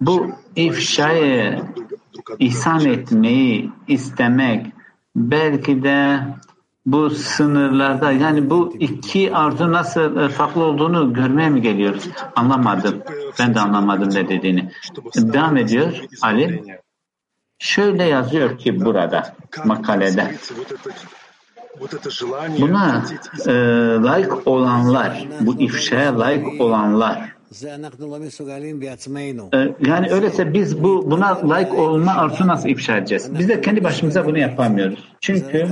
bu 0.01 0.31
ifşayı 0.57 1.63
ihsan 2.39 2.85
etmeyi 2.85 3.71
istemek 3.89 4.67
belki 5.17 5.83
de 5.83 6.21
bu 6.87 7.11
sınırlarda 7.11 8.13
yani 8.13 8.51
bu 8.51 8.77
iki 8.79 9.35
arzu 9.35 9.73
nasıl 9.73 10.29
farklı 10.29 10.63
olduğunu 10.63 11.13
görmeye 11.13 11.51
mi 11.51 11.63
geliyoruz? 11.63 12.09
Anlamadım. 12.37 13.03
Ben 13.39 13.55
de 13.55 13.61
anlamadım 13.61 14.15
ne 14.15 14.29
dediğini. 14.29 14.71
Devam 15.17 15.57
ediyor 15.57 15.93
Ali. 16.23 16.65
Şöyle 17.59 18.05
yazıyor 18.05 18.59
ki 18.59 18.85
burada 18.85 19.37
makalede. 19.65 20.35
Buna 22.61 23.05
e, 23.47 23.53
layık 24.03 24.47
olanlar, 24.47 25.29
bu 25.41 25.61
ifşaya 25.61 26.19
layık 26.19 26.61
olanlar 26.61 27.35
e, 29.55 29.75
yani 29.87 30.11
öyleyse 30.11 30.55
biz 30.55 30.83
bu 30.83 31.11
buna 31.11 31.49
layık 31.49 31.75
olma 31.75 32.13
arzu 32.13 32.47
nasıl 32.47 32.69
ifşa 32.69 32.97
edeceğiz? 32.97 33.39
Biz 33.39 33.49
de 33.49 33.61
kendi 33.61 33.85
başımıza 33.85 34.27
bunu 34.27 34.39
yapamıyoruz. 34.39 35.09
Çünkü 35.21 35.69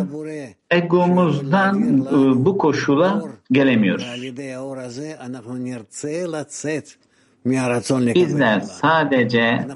egomuzdan 0.70 1.82
e, 2.00 2.44
bu 2.44 2.58
koşula 2.58 3.22
gelemiyoruz. 3.52 4.06
Bizler 8.14 8.60
sadece 8.60 9.66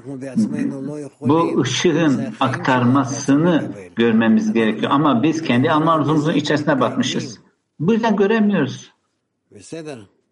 bu 1.21 1.61
ışığın 1.61 2.25
aktarmasını 2.39 3.71
görmemiz 3.95 4.53
gerekiyor. 4.53 4.91
Ama 4.91 5.23
biz 5.23 5.41
kendi 5.43 5.71
alma 5.71 5.93
arzumuzun 5.93 6.33
içerisine 6.33 6.79
batmışız. 6.79 7.39
Bu 7.79 7.93
yüzden 7.93 8.15
göremiyoruz. 8.15 8.91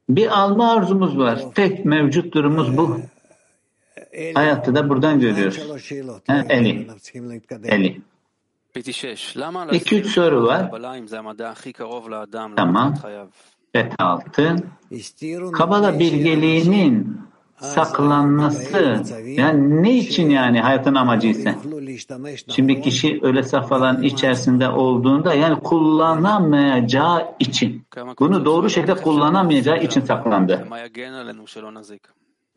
Bir 0.09 0.39
alma 0.39 0.71
arzumuz 0.71 1.17
var. 1.17 1.41
Tek 1.55 1.85
mevcut 1.85 2.33
durumumuz 2.33 2.77
bu. 2.77 2.99
Hayatta 4.35 4.75
da 4.75 4.89
buradan 4.89 5.19
görüyoruz. 5.19 5.57
Ha, 6.27 6.45
Eli. 6.49 6.87
Eli. 7.67 8.01
İki 9.75 9.95
üç 9.99 10.07
soru 10.07 10.43
var. 10.45 10.71
Tamam. 12.55 12.95
Bet 13.75 13.93
altı. 13.99 14.55
Kabala 15.53 15.99
bilgeliğinin 15.99 17.19
saklanması 17.57 19.03
yani 19.25 19.83
ne 19.83 19.97
için 19.97 20.29
yani 20.29 20.61
hayatın 20.61 20.95
amacı 20.95 21.27
ise 21.27 21.55
şimdi 22.47 22.81
kişi 22.81 23.19
öyle 23.23 23.43
safhaların 23.43 24.03
içerisinde 24.03 24.69
olduğunda 24.69 25.33
yani 25.33 25.59
kullanamayacağı 25.59 27.27
için 27.39 27.83
bunu 28.19 28.45
doğru 28.45 28.69
şekilde 28.69 28.95
kullanamayacağı 28.95 29.83
için 29.83 30.01
saklandı. 30.01 30.67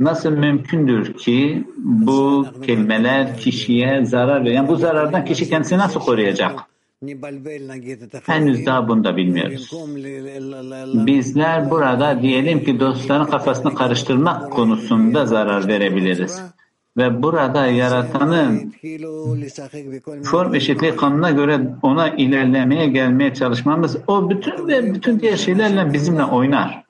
Nasıl 0.00 0.30
mümkündür 0.30 1.14
ki 1.14 1.64
bu 1.76 2.46
kelimeler 2.66 3.36
kişiye 3.36 4.04
zarar? 4.04 4.40
Yani 4.40 4.68
bu 4.68 4.76
zarardan 4.76 5.24
kişi 5.24 5.48
kendisini 5.48 5.78
nasıl 5.78 6.00
koruyacak? 6.00 6.68
Henüz 8.26 8.66
daha 8.66 8.88
bunu 8.88 9.04
da 9.04 9.16
bilmiyoruz. 9.16 9.72
Bizler 11.06 11.70
burada 11.70 12.22
diyelim 12.22 12.64
ki 12.64 12.80
dostların 12.80 13.24
kafasını 13.24 13.74
karıştırmak 13.74 14.52
konusunda 14.52 15.26
zarar 15.26 15.68
verebiliriz. 15.68 16.42
Ve 16.96 17.22
burada 17.22 17.66
yaratanın 17.66 18.72
form 20.24 20.54
eşitliği 20.54 20.96
kanuna 20.96 21.30
göre 21.30 21.60
ona 21.82 22.08
ilerlemeye 22.08 22.86
gelmeye 22.86 23.34
çalışmamız 23.34 23.96
o 24.06 24.30
bütün 24.30 24.68
ve 24.68 24.94
bütün 24.94 25.20
diğer 25.20 25.36
şeylerle 25.36 25.92
bizimle 25.92 26.24
oynar. 26.24 26.87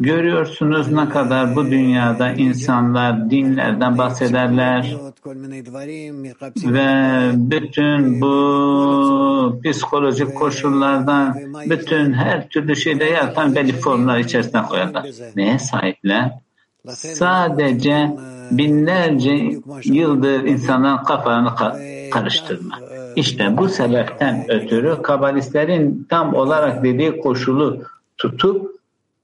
Görüyorsunuz 0.00 0.92
ne 0.92 1.08
kadar 1.08 1.56
bu 1.56 1.70
dünyada 1.70 2.32
insanlar 2.32 3.30
dinlerden 3.30 3.98
bahsederler 3.98 4.96
ve 6.56 7.30
bütün 7.34 8.20
bu 8.20 9.60
psikolojik 9.64 10.34
koşullardan 10.34 11.36
bütün 11.70 12.12
her 12.12 12.48
türlü 12.48 12.76
şeyde 12.76 13.04
yaratan 13.04 13.54
belli 13.54 13.72
formlar 13.72 14.18
içerisine 14.18 14.62
koyarlar. 14.62 15.06
Neye 15.36 15.58
sahipler? 15.58 16.30
Sadece 16.88 18.16
binlerce 18.50 19.58
yıldır 19.84 20.44
insanların 20.44 21.04
kafalarını 21.04 21.50
karıştırma. 22.10 22.80
İşte 23.16 23.56
bu 23.56 23.68
sebepten 23.68 24.44
ötürü 24.48 25.02
kabalistlerin 25.02 26.06
tam 26.10 26.34
olarak 26.34 26.84
dediği 26.84 27.20
koşulu 27.20 27.82
tutup 28.18 28.71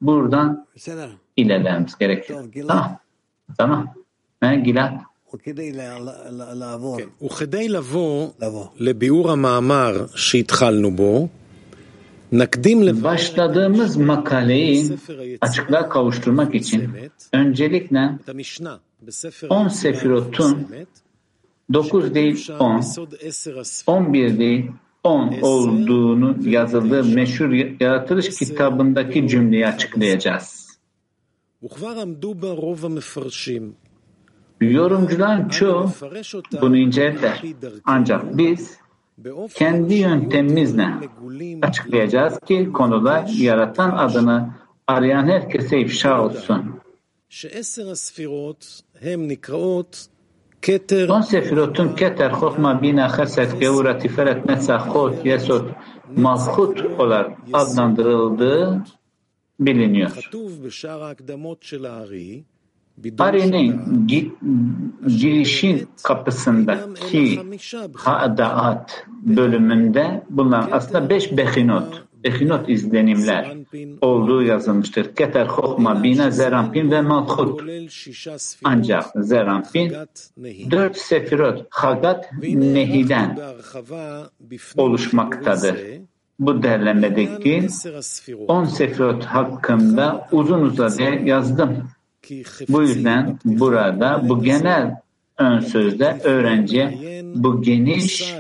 buradan 0.02 0.68
ilerlememiz 1.38 1.98
gerekiyor. 1.98 2.44
Tamam. 2.68 2.98
tamam. 3.58 3.94
Ben 4.42 4.64
Gilad. 4.64 4.94
וכדי 7.24 7.70
לבוא 7.70 8.30
לביאור 8.80 9.32
המאמר 9.32 10.06
שהתחלנו 10.16 10.92
בו, 10.92 11.28
נקדים 12.32 12.82
Başladığımız 13.02 13.98
makaleyi 13.98 14.98
açıklığa 15.42 15.90
kavuşturmak 15.90 16.56
için 16.56 16.90
öncelikle 17.34 18.20
10 19.50 19.68
sefirotun 19.68 20.68
9 21.74 22.14
değil 22.14 22.48
10, 22.60 22.82
11 23.88 24.40
değil 24.40 24.72
10 25.05 25.41
olduğunu 25.43 26.37
yazıldığı 26.49 27.05
meşhur 27.05 27.51
yaratılış 27.81 28.29
kitabındaki 28.29 29.29
cümleyi 29.29 29.67
açıklayacağız. 29.67 30.79
Yorumcuların 34.61 35.49
çoğu 35.49 35.91
bunu 36.61 36.77
inceler. 36.77 37.43
Ancak 37.85 38.39
biz 38.39 38.79
kendi 39.55 39.95
yöntemimizle 39.95 40.89
açıklayacağız 41.63 42.41
ki 42.41 42.73
konular 42.73 43.29
yaratan 43.29 43.91
adını 43.91 44.55
arayan 44.87 45.27
herkese 45.29 45.81
ifşa 45.81 46.25
olsun. 46.25 46.81
On 51.09 51.21
sefirotun 51.23 51.95
keter, 51.97 52.31
hokma, 52.31 52.83
bina, 52.83 53.19
heset, 53.19 53.61
gevura, 53.61 53.99
tiferet, 53.99 54.45
netzah, 54.45 54.89
hot, 54.89 55.27
yesot, 55.27 55.71
malhut 56.17 56.85
olarak 56.99 57.39
adlandırıldığı 57.53 58.85
biliniyor. 59.61 60.11
Ari'nin 63.19 64.07
girişin 65.07 65.89
kapısındaki 66.03 67.41
Ha'daat 67.95 69.07
bölümünde 69.23 70.25
bulunan 70.31 70.69
aslında 70.73 71.11
beş 71.11 71.37
behinot, 71.37 72.08
behinot 72.25 72.69
izlenimler 72.69 73.57
olduğu 74.01 74.43
yazılmıştır. 74.43 75.15
Keter, 75.15 75.47
Hokma, 75.47 76.03
Bina, 76.03 76.31
Zerampin 76.31 76.91
ve 76.91 77.01
Malhut. 77.01 77.63
Ancak 78.65 79.05
Zerampin 79.17 79.93
dört 80.71 80.97
sefirot 80.97 81.67
Hagat 81.71 82.33
Nehi'den 82.43 83.39
oluşmaktadır. 84.77 85.77
Bu 86.39 86.63
derlemedeki 86.63 87.67
on 88.49 88.65
sefirot 88.65 89.25
hakkında 89.25 90.29
uzun 90.33 90.61
uzadı 90.61 91.25
yazdım. 91.25 91.89
Bu 92.69 92.83
yüzden 92.83 93.39
burada 93.45 94.23
bu 94.29 94.43
genel 94.43 95.01
ön 95.39 95.61
sözde 95.61 96.21
öğrenciye 96.25 96.99
bu 97.35 97.63
geniş 97.63 98.35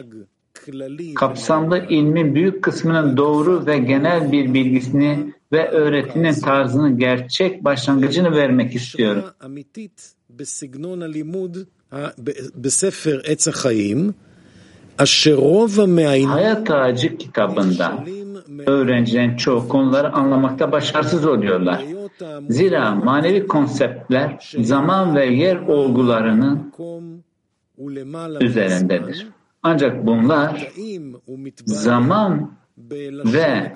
kapsamlı 1.14 1.86
ilmin 1.88 2.34
büyük 2.34 2.62
kısmının 2.62 3.16
doğru 3.16 3.66
ve 3.66 3.78
genel 3.78 4.32
bir 4.32 4.54
bilgisini 4.54 5.32
ve 5.52 5.68
öğretinin 5.70 6.32
tarzının 6.32 6.98
gerçek 6.98 7.64
başlangıcını 7.64 8.36
vermek 8.36 8.74
istiyorum. 8.74 9.24
Hayat 16.28 16.70
Ağacı 16.70 17.16
kitabında 17.16 18.04
öğrencilerin 18.66 19.36
çoğu 19.36 19.68
konuları 19.68 20.12
anlamakta 20.12 20.72
başarısız 20.72 21.26
oluyorlar. 21.26 21.84
Zira 22.48 22.94
manevi 22.94 23.46
konseptler 23.46 24.52
zaman 24.58 25.16
ve 25.16 25.26
yer 25.26 25.56
olgularının 25.56 26.72
üzerindedir. 28.40 29.26
Ancak 29.68 30.06
bunlar 30.06 30.72
zaman 31.66 32.52
ve 33.06 33.72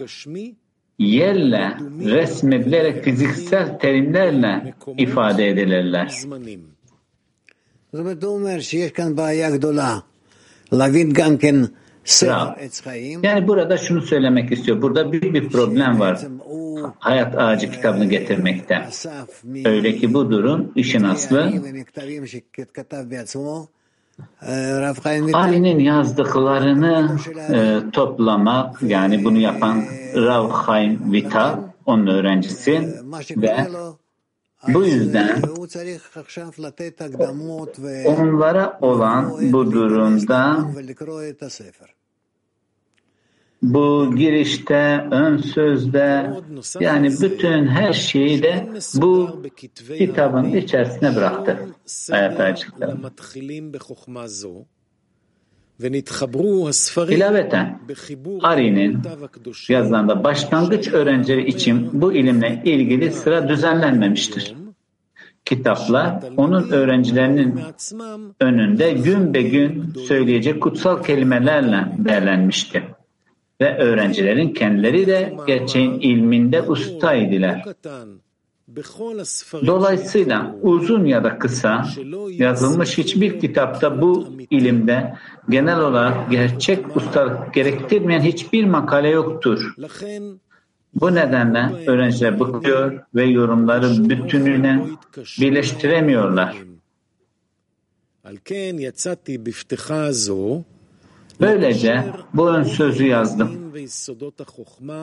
yerle 0.98 1.76
resmedilerek 2.05 3.05
fiziksel 3.05 3.78
terimlerle 3.78 4.74
ifade 4.98 5.48
edilirler. 5.48 6.12
Yani 13.22 13.48
burada 13.48 13.76
şunu 13.76 14.02
söylemek 14.02 14.52
istiyor. 14.52 14.83
Burada 14.83 15.12
büyük 15.12 15.35
bir 15.35 15.48
problem 15.48 16.00
var. 16.00 16.20
Hayat 16.98 17.38
ağacı 17.38 17.70
kitabını 17.70 18.05
getirmekte. 18.05 18.88
Öyle 19.64 19.96
ki 19.96 20.14
bu 20.14 20.31
durum 20.31 20.72
işin 20.74 21.02
aslı 21.02 21.52
Ali'nin 25.33 25.79
yazdıklarını 25.79 27.18
e, 27.53 27.90
toplamak 27.90 28.83
yani 28.83 29.25
bunu 29.25 29.38
yapan 29.38 29.85
Rav 30.14 30.66
Chaim 30.66 31.12
Vita 31.12 31.61
onun 31.87 32.07
öğrencisi 32.07 33.03
ve 33.37 33.66
bu 34.68 34.85
yüzden 34.85 35.42
onlara 38.07 38.79
olan 38.81 39.53
bu 39.53 39.72
durumda 39.72 40.64
bu 43.62 44.16
girişte, 44.16 45.07
ön 45.11 45.37
sözde 45.37 46.31
yani 46.81 47.11
bütün 47.20 47.66
her 47.66 47.92
şeyi 47.92 48.42
de 48.42 48.68
bu 48.94 49.42
kitabın 49.98 50.44
içerisine 50.44 51.16
bıraktı. 51.16 51.59
Hayat 52.11 52.40
ağacı 52.40 52.66
kitabı. 52.70 53.11
İlaveten 57.09 57.81
Ari'nin 58.42 58.98
yazılarında 59.68 60.25
başlangıç 60.25 60.88
öğrencileri 60.88 61.46
için 61.46 61.90
bu 61.92 62.12
ilimle 62.12 62.62
ilgili 62.64 63.12
sıra 63.12 63.48
düzenlenmemiştir. 63.48 64.55
Kitaplar 65.44 66.22
onun 66.37 66.70
öğrencilerinin 66.70 67.61
önünde 68.40 68.92
gün 68.92 69.35
be 69.35 69.42
gün 69.42 69.92
söyleyecek 70.09 70.62
kutsal 70.62 71.03
kelimelerle 71.03 71.87
değerlenmişti. 71.98 72.83
Ve 73.60 73.78
öğrencilerin 73.78 74.54
kendileri 74.54 75.06
de 75.06 75.34
gerçeğin 75.46 76.00
ilminde 76.00 76.62
ustaydılar. 76.62 77.64
Dolayısıyla 79.66 80.56
uzun 80.62 81.04
ya 81.04 81.24
da 81.24 81.38
kısa 81.38 81.86
yazılmış 82.30 82.98
hiçbir 82.98 83.40
kitapta 83.40 84.00
bu 84.00 84.28
ilimde 84.50 85.14
genel 85.48 85.80
olarak 85.80 86.30
gerçek 86.30 86.96
ustalık 86.96 87.54
gerektirmeyen 87.54 88.20
hiçbir 88.20 88.64
makale 88.64 89.08
yoktur. 89.08 89.74
Bu 90.94 91.14
nedenle 91.14 91.90
öğrenciler 91.90 92.40
bakıyor 92.40 93.00
ve 93.14 93.24
yorumları 93.24 94.08
bütününe 94.10 94.86
birleştiremiyorlar. 95.40 96.56
Böylece 101.42 102.05
bu 102.35 102.48
ön 102.48 102.62
sözü 102.62 103.07
yazdım. 103.07 103.72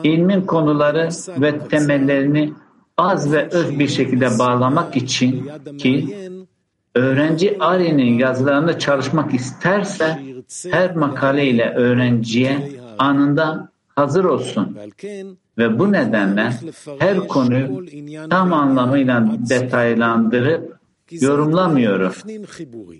İlmin 0.04 0.40
konuları 0.40 1.08
ve 1.40 1.58
temellerini 1.58 2.52
az 2.98 3.32
ve 3.32 3.48
öz 3.48 3.78
bir 3.78 3.88
şekilde 3.88 4.38
bağlamak 4.38 4.96
için 4.96 5.50
ki 5.78 6.16
öğrenci 6.94 7.56
Ari'nin 7.60 8.18
yazılarında 8.18 8.78
çalışmak 8.78 9.34
isterse 9.34 10.18
her 10.70 10.96
makale 10.96 11.46
ile 11.46 11.74
öğrenciye 11.74 12.70
anında 12.98 13.68
hazır 13.96 14.24
olsun. 14.24 14.76
Ve 15.58 15.78
bu 15.78 15.92
nedenle 15.92 16.50
her 16.98 17.18
konuyu 17.18 17.84
tam 18.30 18.52
anlamıyla 18.52 19.26
detaylandırıp 19.48 20.79
yorumlamıyorum. 21.10 22.12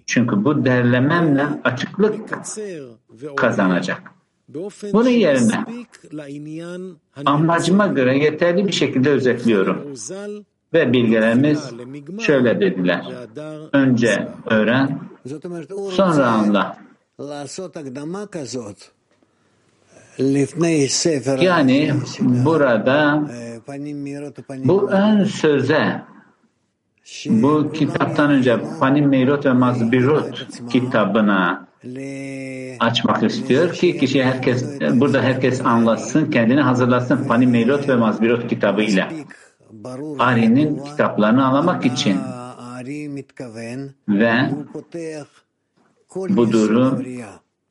Çünkü 0.06 0.44
bu 0.44 0.64
derlememle 0.64 1.46
açıklık 1.64 2.14
kazanacak. 3.36 4.02
Bunun 4.92 5.08
yerine 5.08 5.64
amacıma 7.26 7.86
göre 7.86 8.18
yeterli 8.18 8.66
bir 8.66 8.72
şekilde 8.72 9.10
özetliyorum. 9.10 9.94
Ve 10.72 10.92
bilgelerimiz 10.92 11.70
şöyle 12.20 12.60
dediler. 12.60 13.04
Önce 13.72 14.28
öğren, 14.46 15.00
sonra 15.90 16.26
anla. 16.26 16.76
Yani 21.40 21.92
burada 22.28 23.22
bu 24.64 24.90
ön 24.90 25.24
söze 25.24 26.02
bu 27.26 27.72
kitaptan 27.72 28.30
önce 28.30 28.58
Panim 28.80 29.08
Meyrot 29.08 29.46
ve 29.46 29.52
Mazbirot 29.52 30.48
kitabına 30.70 31.66
açmak 32.80 33.22
istiyor 33.22 33.72
ki 33.72 33.98
kişi 33.98 34.24
herkes 34.24 34.80
burada 34.94 35.22
herkes 35.22 35.66
anlasın 35.66 36.30
kendini 36.30 36.60
hazırlasın 36.60 37.24
Panim 37.28 37.50
Meyrot 37.50 37.88
ve 37.88 37.96
Mazbirot 37.96 38.48
kitabı 38.48 38.82
ile 38.82 39.08
Ari'nin 40.18 40.84
kitaplarını 40.84 41.46
anlamak 41.46 41.86
için 41.86 42.16
ve 44.08 44.32
bu 46.28 46.52
durum 46.52 47.04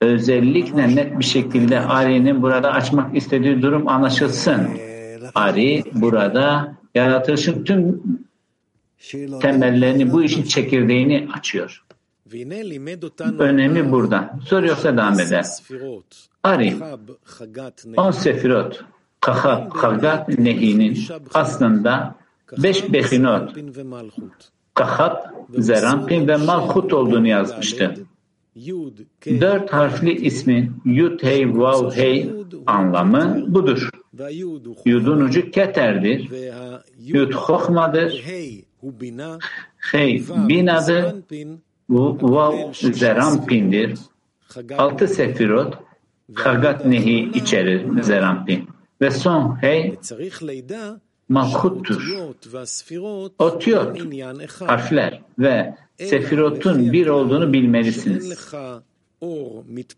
özellikle 0.01 0.95
net 0.95 1.19
bir 1.19 1.25
şekilde 1.25 1.79
Ari'nin 1.79 2.41
burada 2.41 2.71
açmak 2.71 3.17
istediği 3.17 3.61
durum 3.61 3.87
anlaşılsın. 3.87 4.69
Ari 5.35 5.83
burada 5.93 6.75
yaratılışın 6.95 7.63
tüm 7.63 8.01
temellerini, 9.41 10.11
bu 10.11 10.23
işin 10.23 10.43
çekirdeğini 10.43 11.27
açıyor. 11.33 11.83
Önemi 13.39 13.91
burada. 13.91 14.39
Soruyorsa 14.47 14.97
devam 14.97 15.19
eder. 15.19 15.45
Ari, 16.43 16.75
on 17.97 18.11
sefirot, 18.11 18.83
Kahat, 19.21 19.73
Hagat, 19.75 20.39
Nehi'nin 20.39 20.99
aslında 21.33 22.15
beş 22.57 22.93
behinot, 22.93 23.55
Kahat, 24.73 25.33
Zerampin 25.57 26.27
ve 26.27 26.37
Malhut 26.37 26.93
olduğunu 26.93 27.27
yazmıştı. 27.27 27.95
Dört 29.25 29.73
harfli 29.73 30.25
ismin 30.25 30.81
Yud 30.85 31.23
Hey 31.23 31.57
Vav 31.57 31.91
Hey 31.91 32.29
anlamı 32.65 33.53
budur. 33.53 33.89
Yudun 34.85 35.21
ucu 35.21 35.51
Keter'dir. 35.51 36.29
Yud 36.99 37.33
Hokhma'dır. 37.33 38.25
Hey 39.91 40.23
Bina'dır. 40.29 41.15
Vav 41.89 42.73
Zerampin'dir. 42.73 43.99
Altı 44.77 45.07
sefirot 45.07 45.77
Hagat 46.33 46.85
Nehi 46.85 47.31
içerir 47.33 48.01
Zerampin. 48.01 48.69
Ve 49.01 49.11
son 49.11 49.57
Hey 49.61 49.95
Malhut'tur. 51.29 52.01
Otiyot, 53.39 53.99
harfler 54.59 55.21
ve 55.39 55.75
sefirotun 55.97 56.93
bir 56.93 57.07
olduğunu 57.07 57.53
bilmelisiniz. 57.53 58.49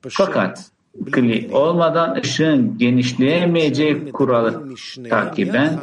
Fakat 0.09 0.71
kli 1.11 1.49
olmadan 1.53 2.15
ışığın 2.15 2.77
genişleyemeyeceği 2.77 4.11
kuralı 4.11 4.75
takiben 5.09 5.79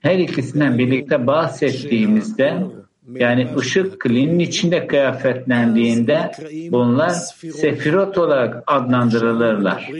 her 0.00 0.18
ikisinden 0.18 0.78
birlikte 0.78 1.26
bahsettiğimizde 1.26 2.66
yani 3.14 3.48
ışık 3.56 4.00
klinin 4.00 4.38
içinde 4.38 4.86
kıyafetlendiğinde 4.86 6.30
bunlar 6.70 7.10
sefirot 7.52 8.18
olarak 8.18 8.62
adlandırılırlar 8.66 9.90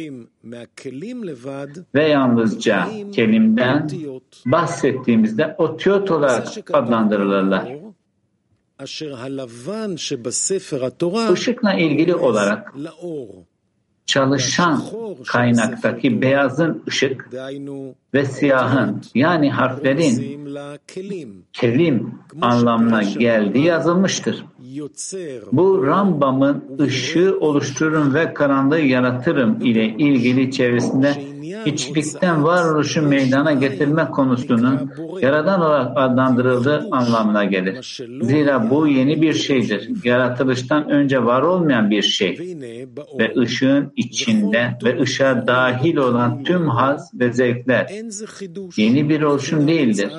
ve 1.94 2.08
yalnızca 2.08 2.88
kelimden 3.14 3.88
bahsettiğimizde 4.46 5.54
otiyot 5.58 6.10
olarak 6.10 6.48
adlandırılırlar. 6.72 7.72
Işıkla 11.32 11.74
ilgili 11.74 12.14
olarak 12.14 12.74
çalışan 14.10 14.82
kaynaktaki 15.26 16.22
beyazın 16.22 16.82
ışık 16.88 17.28
ve 18.14 18.24
siyahın 18.24 19.02
yani 19.14 19.50
harflerin 19.50 20.40
kelim 21.52 22.14
anlamına 22.40 23.02
geldiği 23.02 23.64
yazılmıştır. 23.64 24.44
Bu 25.52 25.86
Rambam'ın 25.86 26.64
ışığı 26.80 27.38
oluştururum 27.40 28.14
ve 28.14 28.34
karanlığı 28.34 28.80
yaratırım 28.80 29.60
ile 29.60 29.84
ilgili 29.84 30.50
çevresinde 30.50 31.14
hiçlikten 31.66 32.44
varoluşu 32.44 33.02
meydana 33.02 33.52
getirme 33.52 34.04
konusunun 34.04 34.90
yaradan 35.20 35.60
olarak 35.60 35.92
adlandırıldığı 35.96 36.88
anlamına 36.90 37.44
gelir. 37.44 38.02
Zira 38.22 38.70
bu 38.70 38.86
yeni 38.86 39.22
bir 39.22 39.32
şeydir. 39.34 39.90
Yaratılıştan 40.04 40.90
önce 40.90 41.24
var 41.24 41.42
olmayan 41.42 41.90
bir 41.90 42.02
şey 42.02 42.56
ve 43.18 43.34
ışığın 43.38 43.92
içinde 43.96 44.78
ve 44.84 45.00
ışığa 45.00 45.46
dahil 45.46 45.96
olan 45.96 46.44
tüm 46.44 46.68
haz 46.68 47.10
ve 47.14 47.32
zevkler 47.32 47.90
yeni 48.76 49.08
bir 49.08 49.22
oluşum 49.22 49.68
değildir. 49.68 50.12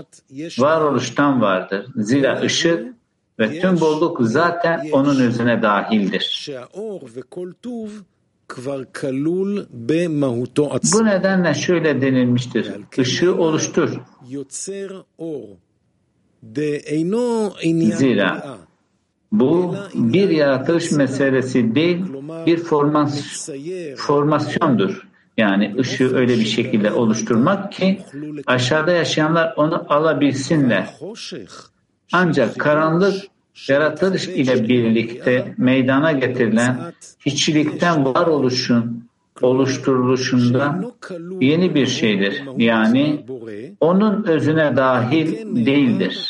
Varoluştan 0.60 1.42
vardır. 1.42 1.86
Zira 1.96 2.42
ışık 2.42 3.01
ve 3.40 3.60
tüm 3.60 3.80
bolluk 3.80 4.18
zaten 4.22 4.90
onun 4.92 5.20
özüne 5.20 5.62
dahildir. 5.62 6.22
Bu 10.94 11.06
nedenle 11.06 11.54
şöyle 11.54 12.02
denilmiştir. 12.02 12.72
Işığı 12.98 13.36
oluştur. 13.36 14.00
Zira 17.96 18.58
bu 19.32 19.76
bir 19.94 20.30
yaratılış 20.30 20.92
meselesi 20.92 21.76
değil, 21.76 22.06
bir 22.46 22.58
formas, 22.58 23.50
formasyondur. 23.98 25.08
Yani 25.38 25.76
ışığı 25.80 26.16
öyle 26.16 26.34
bir 26.38 26.46
şekilde 26.46 26.92
oluşturmak 26.92 27.72
ki 27.72 28.02
aşağıda 28.46 28.92
yaşayanlar 28.92 29.54
onu 29.58 29.86
alabilsinler. 29.90 30.96
Ancak 32.12 32.60
karanlık 32.60 33.24
yaratılış 33.68 34.28
ile 34.28 34.68
birlikte 34.68 35.54
meydana 35.58 36.12
getirilen 36.12 36.94
hiçlikten 37.26 38.06
varoluşun 38.06 39.12
oluşturuluşunda 39.42 40.82
yeni 41.42 41.76
bir 41.76 41.88
şeydir. 41.88 42.44
Yani 42.58 43.26
onun 43.80 44.24
özüne 44.24 44.76
dahil 44.76 45.56
değildir. 45.66 46.28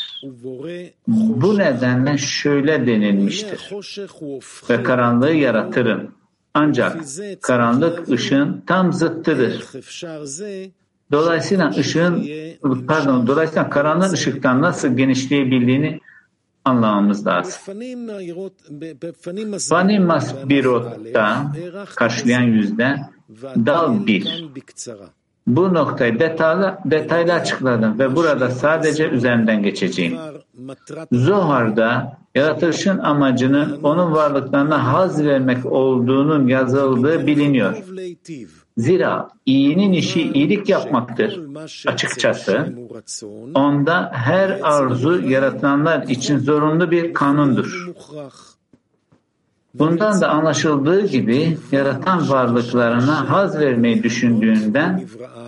Bu 1.06 1.58
nedenle 1.58 2.18
şöyle 2.18 2.86
denilmiştir. 2.86 3.70
Ve 4.70 4.82
karanlığı 4.82 5.32
yaratırım. 5.32 6.14
Ancak 6.54 7.00
karanlık 7.42 8.08
ışığın 8.08 8.62
tam 8.66 8.92
zıttıdır. 8.92 9.64
Dolayısıyla 11.12 11.70
ışığın 11.70 12.28
pardon 12.88 13.26
dolayısıyla 13.26 13.70
karanlığın 13.70 14.12
ışıktan 14.12 14.62
nasıl 14.62 14.96
genişleyebildiğini 14.96 16.00
anlamamız 16.64 17.26
lazım. 17.26 17.74
Fani 19.68 20.00
Masbirot'ta 20.00 21.52
karşılayan 21.94 22.42
yüzde 22.42 22.96
dal 23.66 24.06
bir. 24.06 24.44
Bu 25.46 25.74
noktayı 25.74 26.18
detaylı, 26.18 26.78
detaylı 26.84 27.32
açıkladım 27.32 27.98
ve 27.98 28.16
burada 28.16 28.50
sadece 28.50 29.08
üzerinden 29.08 29.62
geçeceğim. 29.62 30.18
Zohar'da 31.12 32.18
yaratılışın 32.34 32.98
amacının 32.98 33.82
onun 33.82 34.12
varlıklarına 34.12 34.92
haz 34.92 35.24
vermek 35.24 35.66
olduğunun 35.66 36.48
yazıldığı 36.48 37.26
biliniyor. 37.26 37.76
Zira 38.76 39.28
iyinin 39.46 39.92
işi 39.92 40.32
iyilik 40.32 40.68
yapmaktır. 40.68 41.40
Açıkçası 41.86 42.74
onda 43.54 44.10
her 44.14 44.60
arzu 44.62 45.28
yaratılanlar 45.28 46.02
için 46.02 46.38
zorunlu 46.38 46.90
bir 46.90 47.14
kanundur. 47.14 47.90
Bundan 49.74 50.20
da 50.20 50.28
anlaşıldığı 50.28 51.06
gibi 51.06 51.58
yaratan 51.72 52.28
varlıklarına 52.28 53.30
haz 53.30 53.58
vermeyi 53.58 54.02
düşündüğünden 54.02 55.04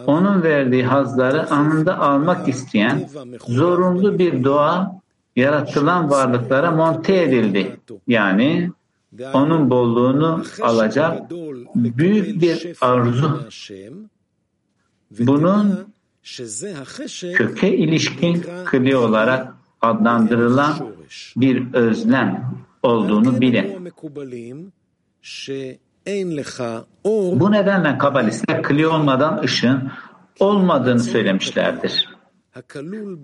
onun 0.07 0.43
verdiği 0.43 0.85
hazları 0.85 1.51
anında 1.51 1.99
almak 1.99 2.49
isteyen 2.49 3.09
zorunlu 3.49 4.19
bir 4.19 4.45
doğa 4.45 5.01
yaratılan 5.37 6.11
varlıklara 6.11 6.71
monte 6.71 7.23
edildi. 7.23 7.77
Yani 8.07 8.71
onun 9.33 9.71
bolluğunu 9.71 10.45
alacak 10.63 11.31
büyük 11.75 12.43
bir 12.43 12.77
arzu. 12.81 13.41
Bunun 15.19 15.95
köke 17.35 17.77
ilişkin 17.77 18.45
kli 18.65 18.97
olarak 18.97 19.55
adlandırılan 19.81 20.75
bir 21.37 21.75
özlem 21.75 22.55
olduğunu 22.83 23.41
bilin. 23.41 23.74
Bu 27.41 27.53
nedenle 27.53 27.99
kabalistler 27.99 28.63
kli 28.63 28.87
olmadan 28.87 29.39
ışığın 29.39 29.91
olmadığını 30.41 31.01
söylemişlerdir. 31.01 32.09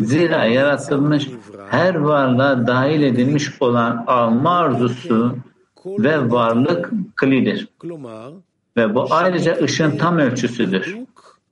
Zira 0.01 0.45
yaratılmış 0.45 1.29
her 1.71 1.95
varlığa 1.95 2.67
dahil 2.67 3.03
edilmiş 3.03 3.63
olan 3.63 4.05
alma 4.07 4.59
arzusu 4.59 5.37
ve 5.87 6.31
varlık 6.31 6.91
klidir. 7.17 7.69
Ve 8.77 8.95
bu 8.95 9.07
ayrıca 9.11 9.57
ışığın 9.63 9.97
tam 9.97 10.19
ölçüsüdür. 10.19 10.97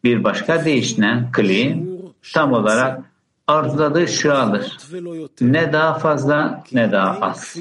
Bir 0.04 0.24
başka 0.24 0.64
deyişle 0.64 1.24
kli 1.32 1.86
tam 2.34 2.52
olarak 2.52 3.07
arzuladığı 3.48 4.32
alır. 4.34 4.78
Ne 5.40 5.72
daha 5.72 5.94
fazla 5.94 6.64
ne 6.72 6.92
daha 6.92 7.18
az. 7.20 7.56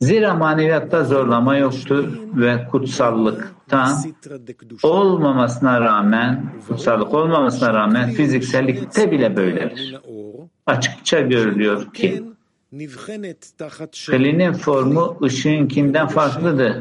Zira 0.00 0.34
maneviyatta 0.34 1.04
zorlama 1.04 1.56
yoktur 1.56 2.04
ve 2.36 2.66
kutsallıkta 2.70 3.88
olmamasına 4.82 5.80
rağmen, 5.80 6.52
kutsallık 6.68 7.14
olmamasına 7.14 7.74
rağmen 7.74 8.10
fiziksellikte 8.10 9.10
bile 9.10 9.36
böyledir. 9.36 9.96
Açıkça 10.66 11.20
görülüyor 11.20 11.92
ki 11.92 12.22
Klinin 14.06 14.52
formu 14.52 15.18
ışığınkinden 15.22 16.08
farklıdır. 16.08 16.76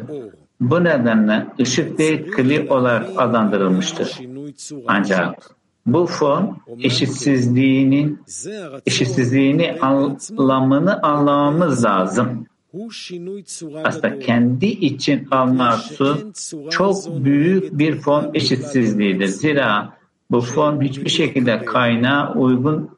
Bu 0.59 0.83
nedenle 0.83 1.47
ışık 1.61 1.97
değil 1.97 2.31
kli 2.31 2.69
olarak 2.69 3.09
adlandırılmıştır. 3.17 4.19
Ancak 4.87 5.56
bu 5.87 6.05
form 6.05 6.55
eşitsizliğinin 6.83 8.21
eşitsizliğini 8.85 9.77
anlamını 9.81 11.01
anlamamız 11.01 11.85
lazım. 11.85 12.45
Aslında 13.83 14.19
kendi 14.19 14.65
için 14.65 15.27
alması 15.31 16.17
çok 16.69 17.23
büyük 17.23 17.77
bir 17.77 17.95
form 17.95 18.25
eşitsizliğidir. 18.33 19.27
Zira 19.27 19.93
bu 20.31 20.41
form 20.41 20.81
hiçbir 20.81 21.09
şekilde 21.09 21.65
kaynağa 21.65 22.33
uygun 22.33 22.97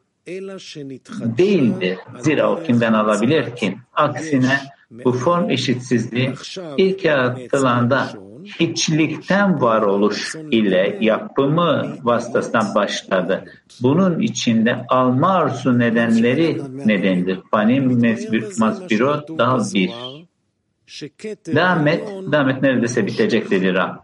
değildir. 1.38 1.98
Zira 2.20 2.52
o 2.52 2.64
kimden 2.64 2.94
alabilir 2.94 3.56
ki? 3.56 3.78
Aksine 3.94 4.60
bu 5.06 5.12
form 5.12 5.50
eşitsizliği 5.50 6.34
ilk 6.78 7.06
yaratılanda 7.06 8.10
hiçlikten 8.46 9.62
varoluş 9.62 10.36
ile 10.52 10.98
yapımı 11.02 11.96
vasıtasından 12.04 12.76
başladı. 12.76 13.46
Bunun 13.82 14.20
içinde 14.20 14.86
alma 14.90 15.30
arzu 15.30 15.80
nedenleri 15.80 16.62
nedendir. 16.86 17.40
Panim 17.52 18.02
masbiro 18.60 19.38
daha 19.38 19.60
bir. 19.74 19.92
Devam 21.46 21.88
et, 21.88 22.08
devam 22.32 22.50
et 22.50 22.62
neredeyse 22.62 23.08
bitecek 23.08 23.52
dedi 23.52 23.74
Rab. 23.74 23.96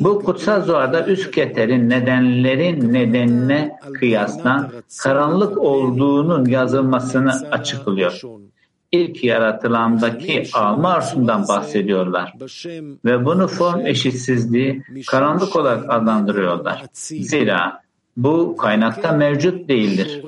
Bu 0.00 0.22
kutsal 0.22 0.62
zuarda 0.62 1.06
üst 1.06 1.30
keterin 1.30 1.90
nedenlerin 1.90 2.92
nedenine 2.92 3.76
kıyasla 3.92 4.70
karanlık 5.02 5.58
olduğunun 5.58 6.44
yazılmasını 6.46 7.32
açıklıyor 7.50 8.22
ilk 8.92 9.24
yaratılandaki 9.24 10.48
alma 10.52 10.88
arzusundan 10.88 11.48
bahsediyorlar. 11.48 12.34
Ve 13.04 13.24
bunu 13.24 13.48
form 13.48 13.86
eşitsizliği 13.86 14.82
karanlık 15.06 15.56
olarak 15.56 15.90
adlandırıyorlar. 15.90 16.84
Zira 16.92 17.82
bu 18.16 18.56
kaynakta 18.56 19.12
mevcut 19.12 19.68
değildir. 19.68 20.22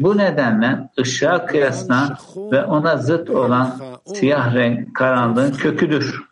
Bu 0.00 0.18
nedenle 0.18 0.90
ışığa 1.00 1.46
kıyasla 1.46 2.18
ve 2.36 2.64
ona 2.64 2.96
zıt 2.96 3.30
olan 3.30 3.80
siyah 4.06 4.54
renk 4.54 4.96
karanlığın 4.96 5.52
köküdür. 5.52 6.22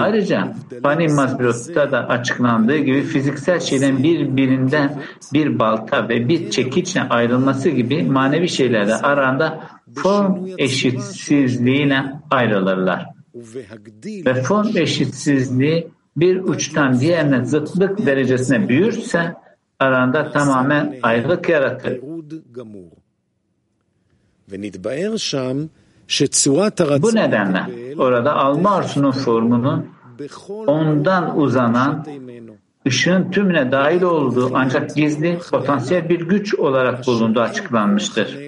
Ayrıca 0.00 0.54
Panim 0.82 1.14
Mazbilot'ta 1.14 1.92
da 1.92 2.08
açıklandığı 2.08 2.76
gibi 2.76 3.02
fiziksel 3.02 3.60
şeyden 3.60 4.02
birbirinden 4.02 5.02
bir 5.32 5.58
balta 5.58 6.08
ve 6.08 6.28
bir 6.28 6.50
çekiçle 6.50 7.00
ayrılması 7.02 7.68
gibi 7.68 8.02
manevi 8.02 8.48
şeylerde 8.48 8.94
aranda 8.94 9.68
form 9.94 10.46
eşitsizliğiyle 10.58 12.04
ayrılırlar. 12.30 13.06
Ve 14.26 14.34
form 14.34 14.76
eşitsizliği 14.76 15.88
bir 16.16 16.40
uçtan 16.40 17.00
diğerine 17.00 17.44
zıtlık 17.44 18.06
derecesine 18.06 18.68
büyürse 18.68 19.34
aranda 19.78 20.32
tamamen 20.32 20.96
ayrılık 21.02 21.48
yaratır. 21.48 22.00
Bu 27.02 27.14
nedenle 27.14 27.94
orada 27.98 28.36
alma 28.36 28.70
arzusunun 28.70 29.10
formunu 29.10 29.84
ondan 30.66 31.38
uzanan 31.38 32.06
ışığın 32.86 33.30
tümüne 33.30 33.72
dahil 33.72 34.02
olduğu 34.02 34.50
ancak 34.54 34.94
gizli 34.94 35.38
potansiyel 35.50 36.08
bir 36.08 36.20
güç 36.20 36.54
olarak 36.54 37.06
bulunduğu 37.06 37.40
açıklanmıştır. 37.40 38.38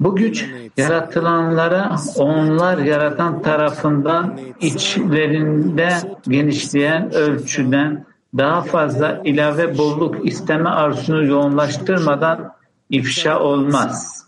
Bu 0.00 0.16
güç 0.16 0.46
yaratılanlara 0.76 1.96
onlar 2.16 2.78
yaratan 2.78 3.42
tarafından 3.42 4.38
içlerinde 4.60 5.88
genişleyen 6.28 7.14
ölçüden 7.14 8.04
daha 8.36 8.62
fazla 8.62 9.22
ilave 9.24 9.78
bolluk 9.78 10.26
isteme 10.26 10.68
arzusunu 10.68 11.26
yoğunlaştırmadan 11.26 12.52
ifşa 12.90 13.40
olmaz. 13.40 14.26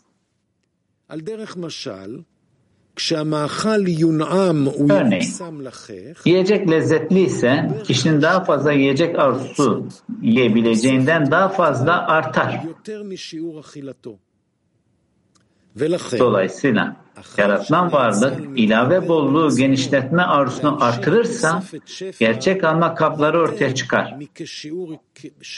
Örneğin, 4.90 5.22
yiyecek 6.24 6.70
lezzetliyse 6.70 7.70
kişinin 7.84 8.22
daha 8.22 8.44
fazla 8.44 8.72
yiyecek 8.72 9.18
arzusu 9.18 9.86
yiyebileceğinden 10.22 11.30
daha 11.30 11.48
fazla 11.48 12.06
artar. 12.06 12.62
Dolayısıyla 16.18 16.96
yaratılan 17.37 17.91
varlık 17.91 18.59
ilave 18.59 19.07
bolluğu 19.07 19.55
genişletme 19.55 20.21
arzusunu 20.21 20.83
artırırsa 20.83 21.63
gerçek 22.19 22.63
alma 22.63 22.95
kapları 22.95 23.41
ortaya 23.41 23.75
çıkar. 23.75 24.15
מכשיעור 24.19 24.89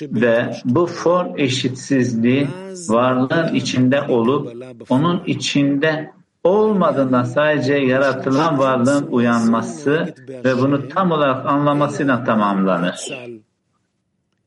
Ve 0.02 0.36
bu 0.66 0.86
form 0.86 1.30
eşitsizliği 1.38 2.48
varlığın 2.88 3.56
içinde 3.56 4.02
olup 4.02 4.44
onun 4.90 5.24
içinde 5.26 6.12
olmadığından 6.44 7.24
sadece 7.24 7.74
yaratılan 7.74 8.60
varlığın 8.60 9.08
uyanması 9.12 10.14
ve 10.46 10.58
bunu 10.58 10.90
tam 10.90 11.12
olarak 11.12 11.46
anlamasıyla 11.46 12.24
tamamlanır. 12.24 12.96
שבצל. 12.96 13.40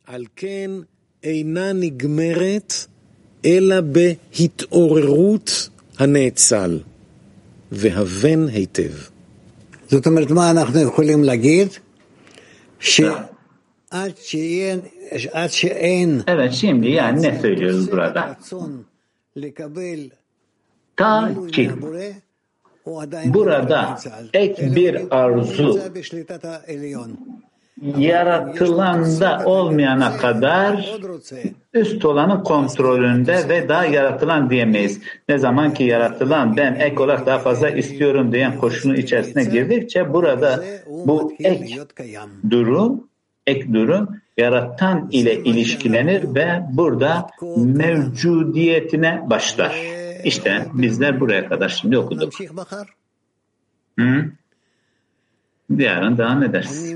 על 0.06 0.24
כן 0.36 0.70
אינה 1.24 1.72
נגמרת 1.72 2.86
אלא 3.44 3.80
בהתעוררות 3.80 5.68
הנאצל, 5.98 6.78
והבן 7.72 8.48
היטב. 8.48 8.92
זאת 9.88 10.06
אומרת, 10.06 10.30
מה 10.30 10.50
אנחנו 10.50 10.80
יכולים 10.80 11.24
להגיד? 11.24 11.68
שעד 12.80 14.16
שאין, 14.16 14.80
עד 15.32 15.50
שאין 15.50 16.20
Evet 16.26 16.52
şimdi 16.52 16.88
yani 16.88 17.22
ne 17.22 17.40
söylüyoruz 17.42 17.90
burada? 17.90 18.20
רצון 18.30 18.82
לקבל 19.36 20.08
Ta 20.96 21.20
מילוי 21.28 21.50
ki 21.52 21.66
מהבורא, 21.68 22.00
הוא 22.84 23.02
עדיין 23.02 23.32
burada 23.32 23.94
בצה"ל. 23.94 24.28
ek 24.34 24.74
bir 24.74 24.94
arzu 25.10 25.62
נמצא 25.62 25.88
בשליטת 25.92 26.44
העליון. 26.44 27.16
yaratılanda 27.81 29.41
olmayana 29.45 30.17
kadar 30.17 30.99
üst 31.73 32.05
olanın 32.05 32.43
kontrolünde 32.43 33.49
ve 33.49 33.69
daha 33.69 33.85
yaratılan 33.85 34.49
diyemeyiz. 34.49 35.01
Ne 35.29 35.37
zaman 35.37 35.73
ki 35.73 35.83
yaratılan 35.83 36.57
ben 36.57 36.75
ek 36.75 37.03
olarak 37.03 37.25
daha 37.25 37.39
fazla 37.39 37.69
istiyorum 37.69 38.31
diyen 38.31 38.57
koşunun 38.57 38.95
içerisine 38.95 39.43
girdikçe 39.43 40.13
burada 40.13 40.63
bu 41.05 41.33
ek 41.39 41.77
durum 42.49 43.07
ek 43.47 43.73
durum 43.73 44.21
yaratan 44.37 45.09
ile 45.11 45.43
ilişkilenir 45.43 46.35
ve 46.35 46.61
burada 46.71 47.27
mevcudiyetine 47.57 49.23
başlar. 49.29 49.75
İşte 50.23 50.65
bizler 50.73 51.19
buraya 51.19 51.49
kadar 51.49 51.69
şimdi 51.69 51.97
okuduk. 51.97 52.33
Hı? 53.99 54.25
yarın 55.69 56.17
devam 56.17 56.43
ederiz. 56.43 56.93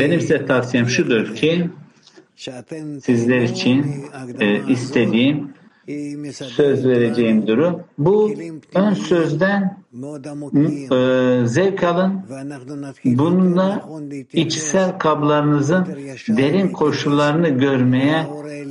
Benim 0.00 0.20
size 0.20 0.46
tavsiyem 0.46 0.88
şudur 0.88 1.34
ki 1.34 1.70
sizler 3.02 3.40
için 3.40 3.86
e, 4.40 4.72
istediğim 4.72 5.54
söz 6.32 6.86
vereceğim 6.86 7.46
durum. 7.46 7.82
Bu 7.98 8.32
ön 8.74 8.94
sözden 8.94 9.78
e, 10.92 11.46
zevk 11.46 11.82
alın. 11.84 12.22
Bununla 13.04 13.88
içsel 14.32 14.98
kablarınızın 14.98 15.86
derin 16.28 16.68
koşullarını 16.68 17.48
görmeye 17.48 18.26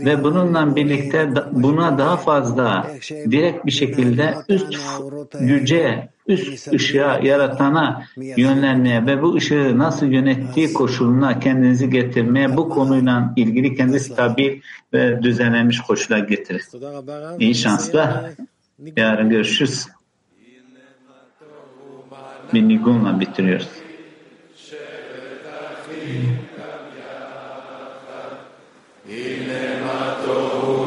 ve 0.06 0.24
bununla 0.24 0.76
birlikte 0.76 1.36
da, 1.36 1.50
buna 1.52 1.98
daha 1.98 2.18
fazla 2.18 2.88
direkt 3.10 3.66
bir 3.66 3.72
şekilde 3.72 4.36
üst 4.50 4.78
yüce 5.40 6.15
üst 6.28 6.74
ışığa, 6.74 7.20
yaratana 7.24 8.04
yönlenmeye 8.18 9.06
ve 9.06 9.22
bu 9.22 9.36
ışığı 9.36 9.78
nasıl 9.78 10.06
yönettiği 10.06 10.74
koşuluna 10.74 11.40
kendinizi 11.40 11.90
getirmeye 11.90 12.58
bu 12.58 12.70
konuyla 12.70 13.34
ilgili 13.36 13.76
kendi 13.76 14.00
stabil 14.00 14.62
ve 14.94 15.24
düzenlenmiş 15.24 15.80
koşullar 15.80 16.20
getirir. 16.20 16.64
İyi 17.40 17.56
şanslar. 17.56 18.32
Yarın 18.98 19.30
görüşürüz. 19.30 19.88
Bir 22.54 22.70
bitiriyoruz. 23.20 23.70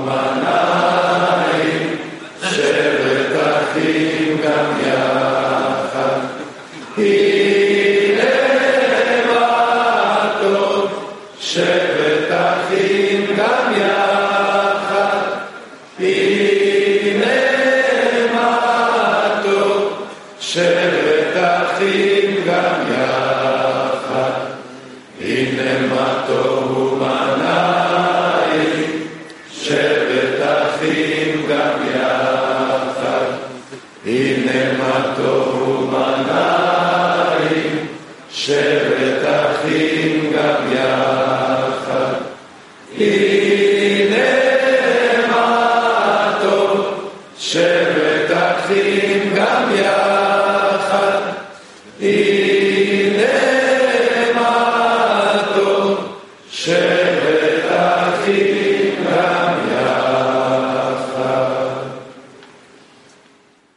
Amen. 0.09 0.77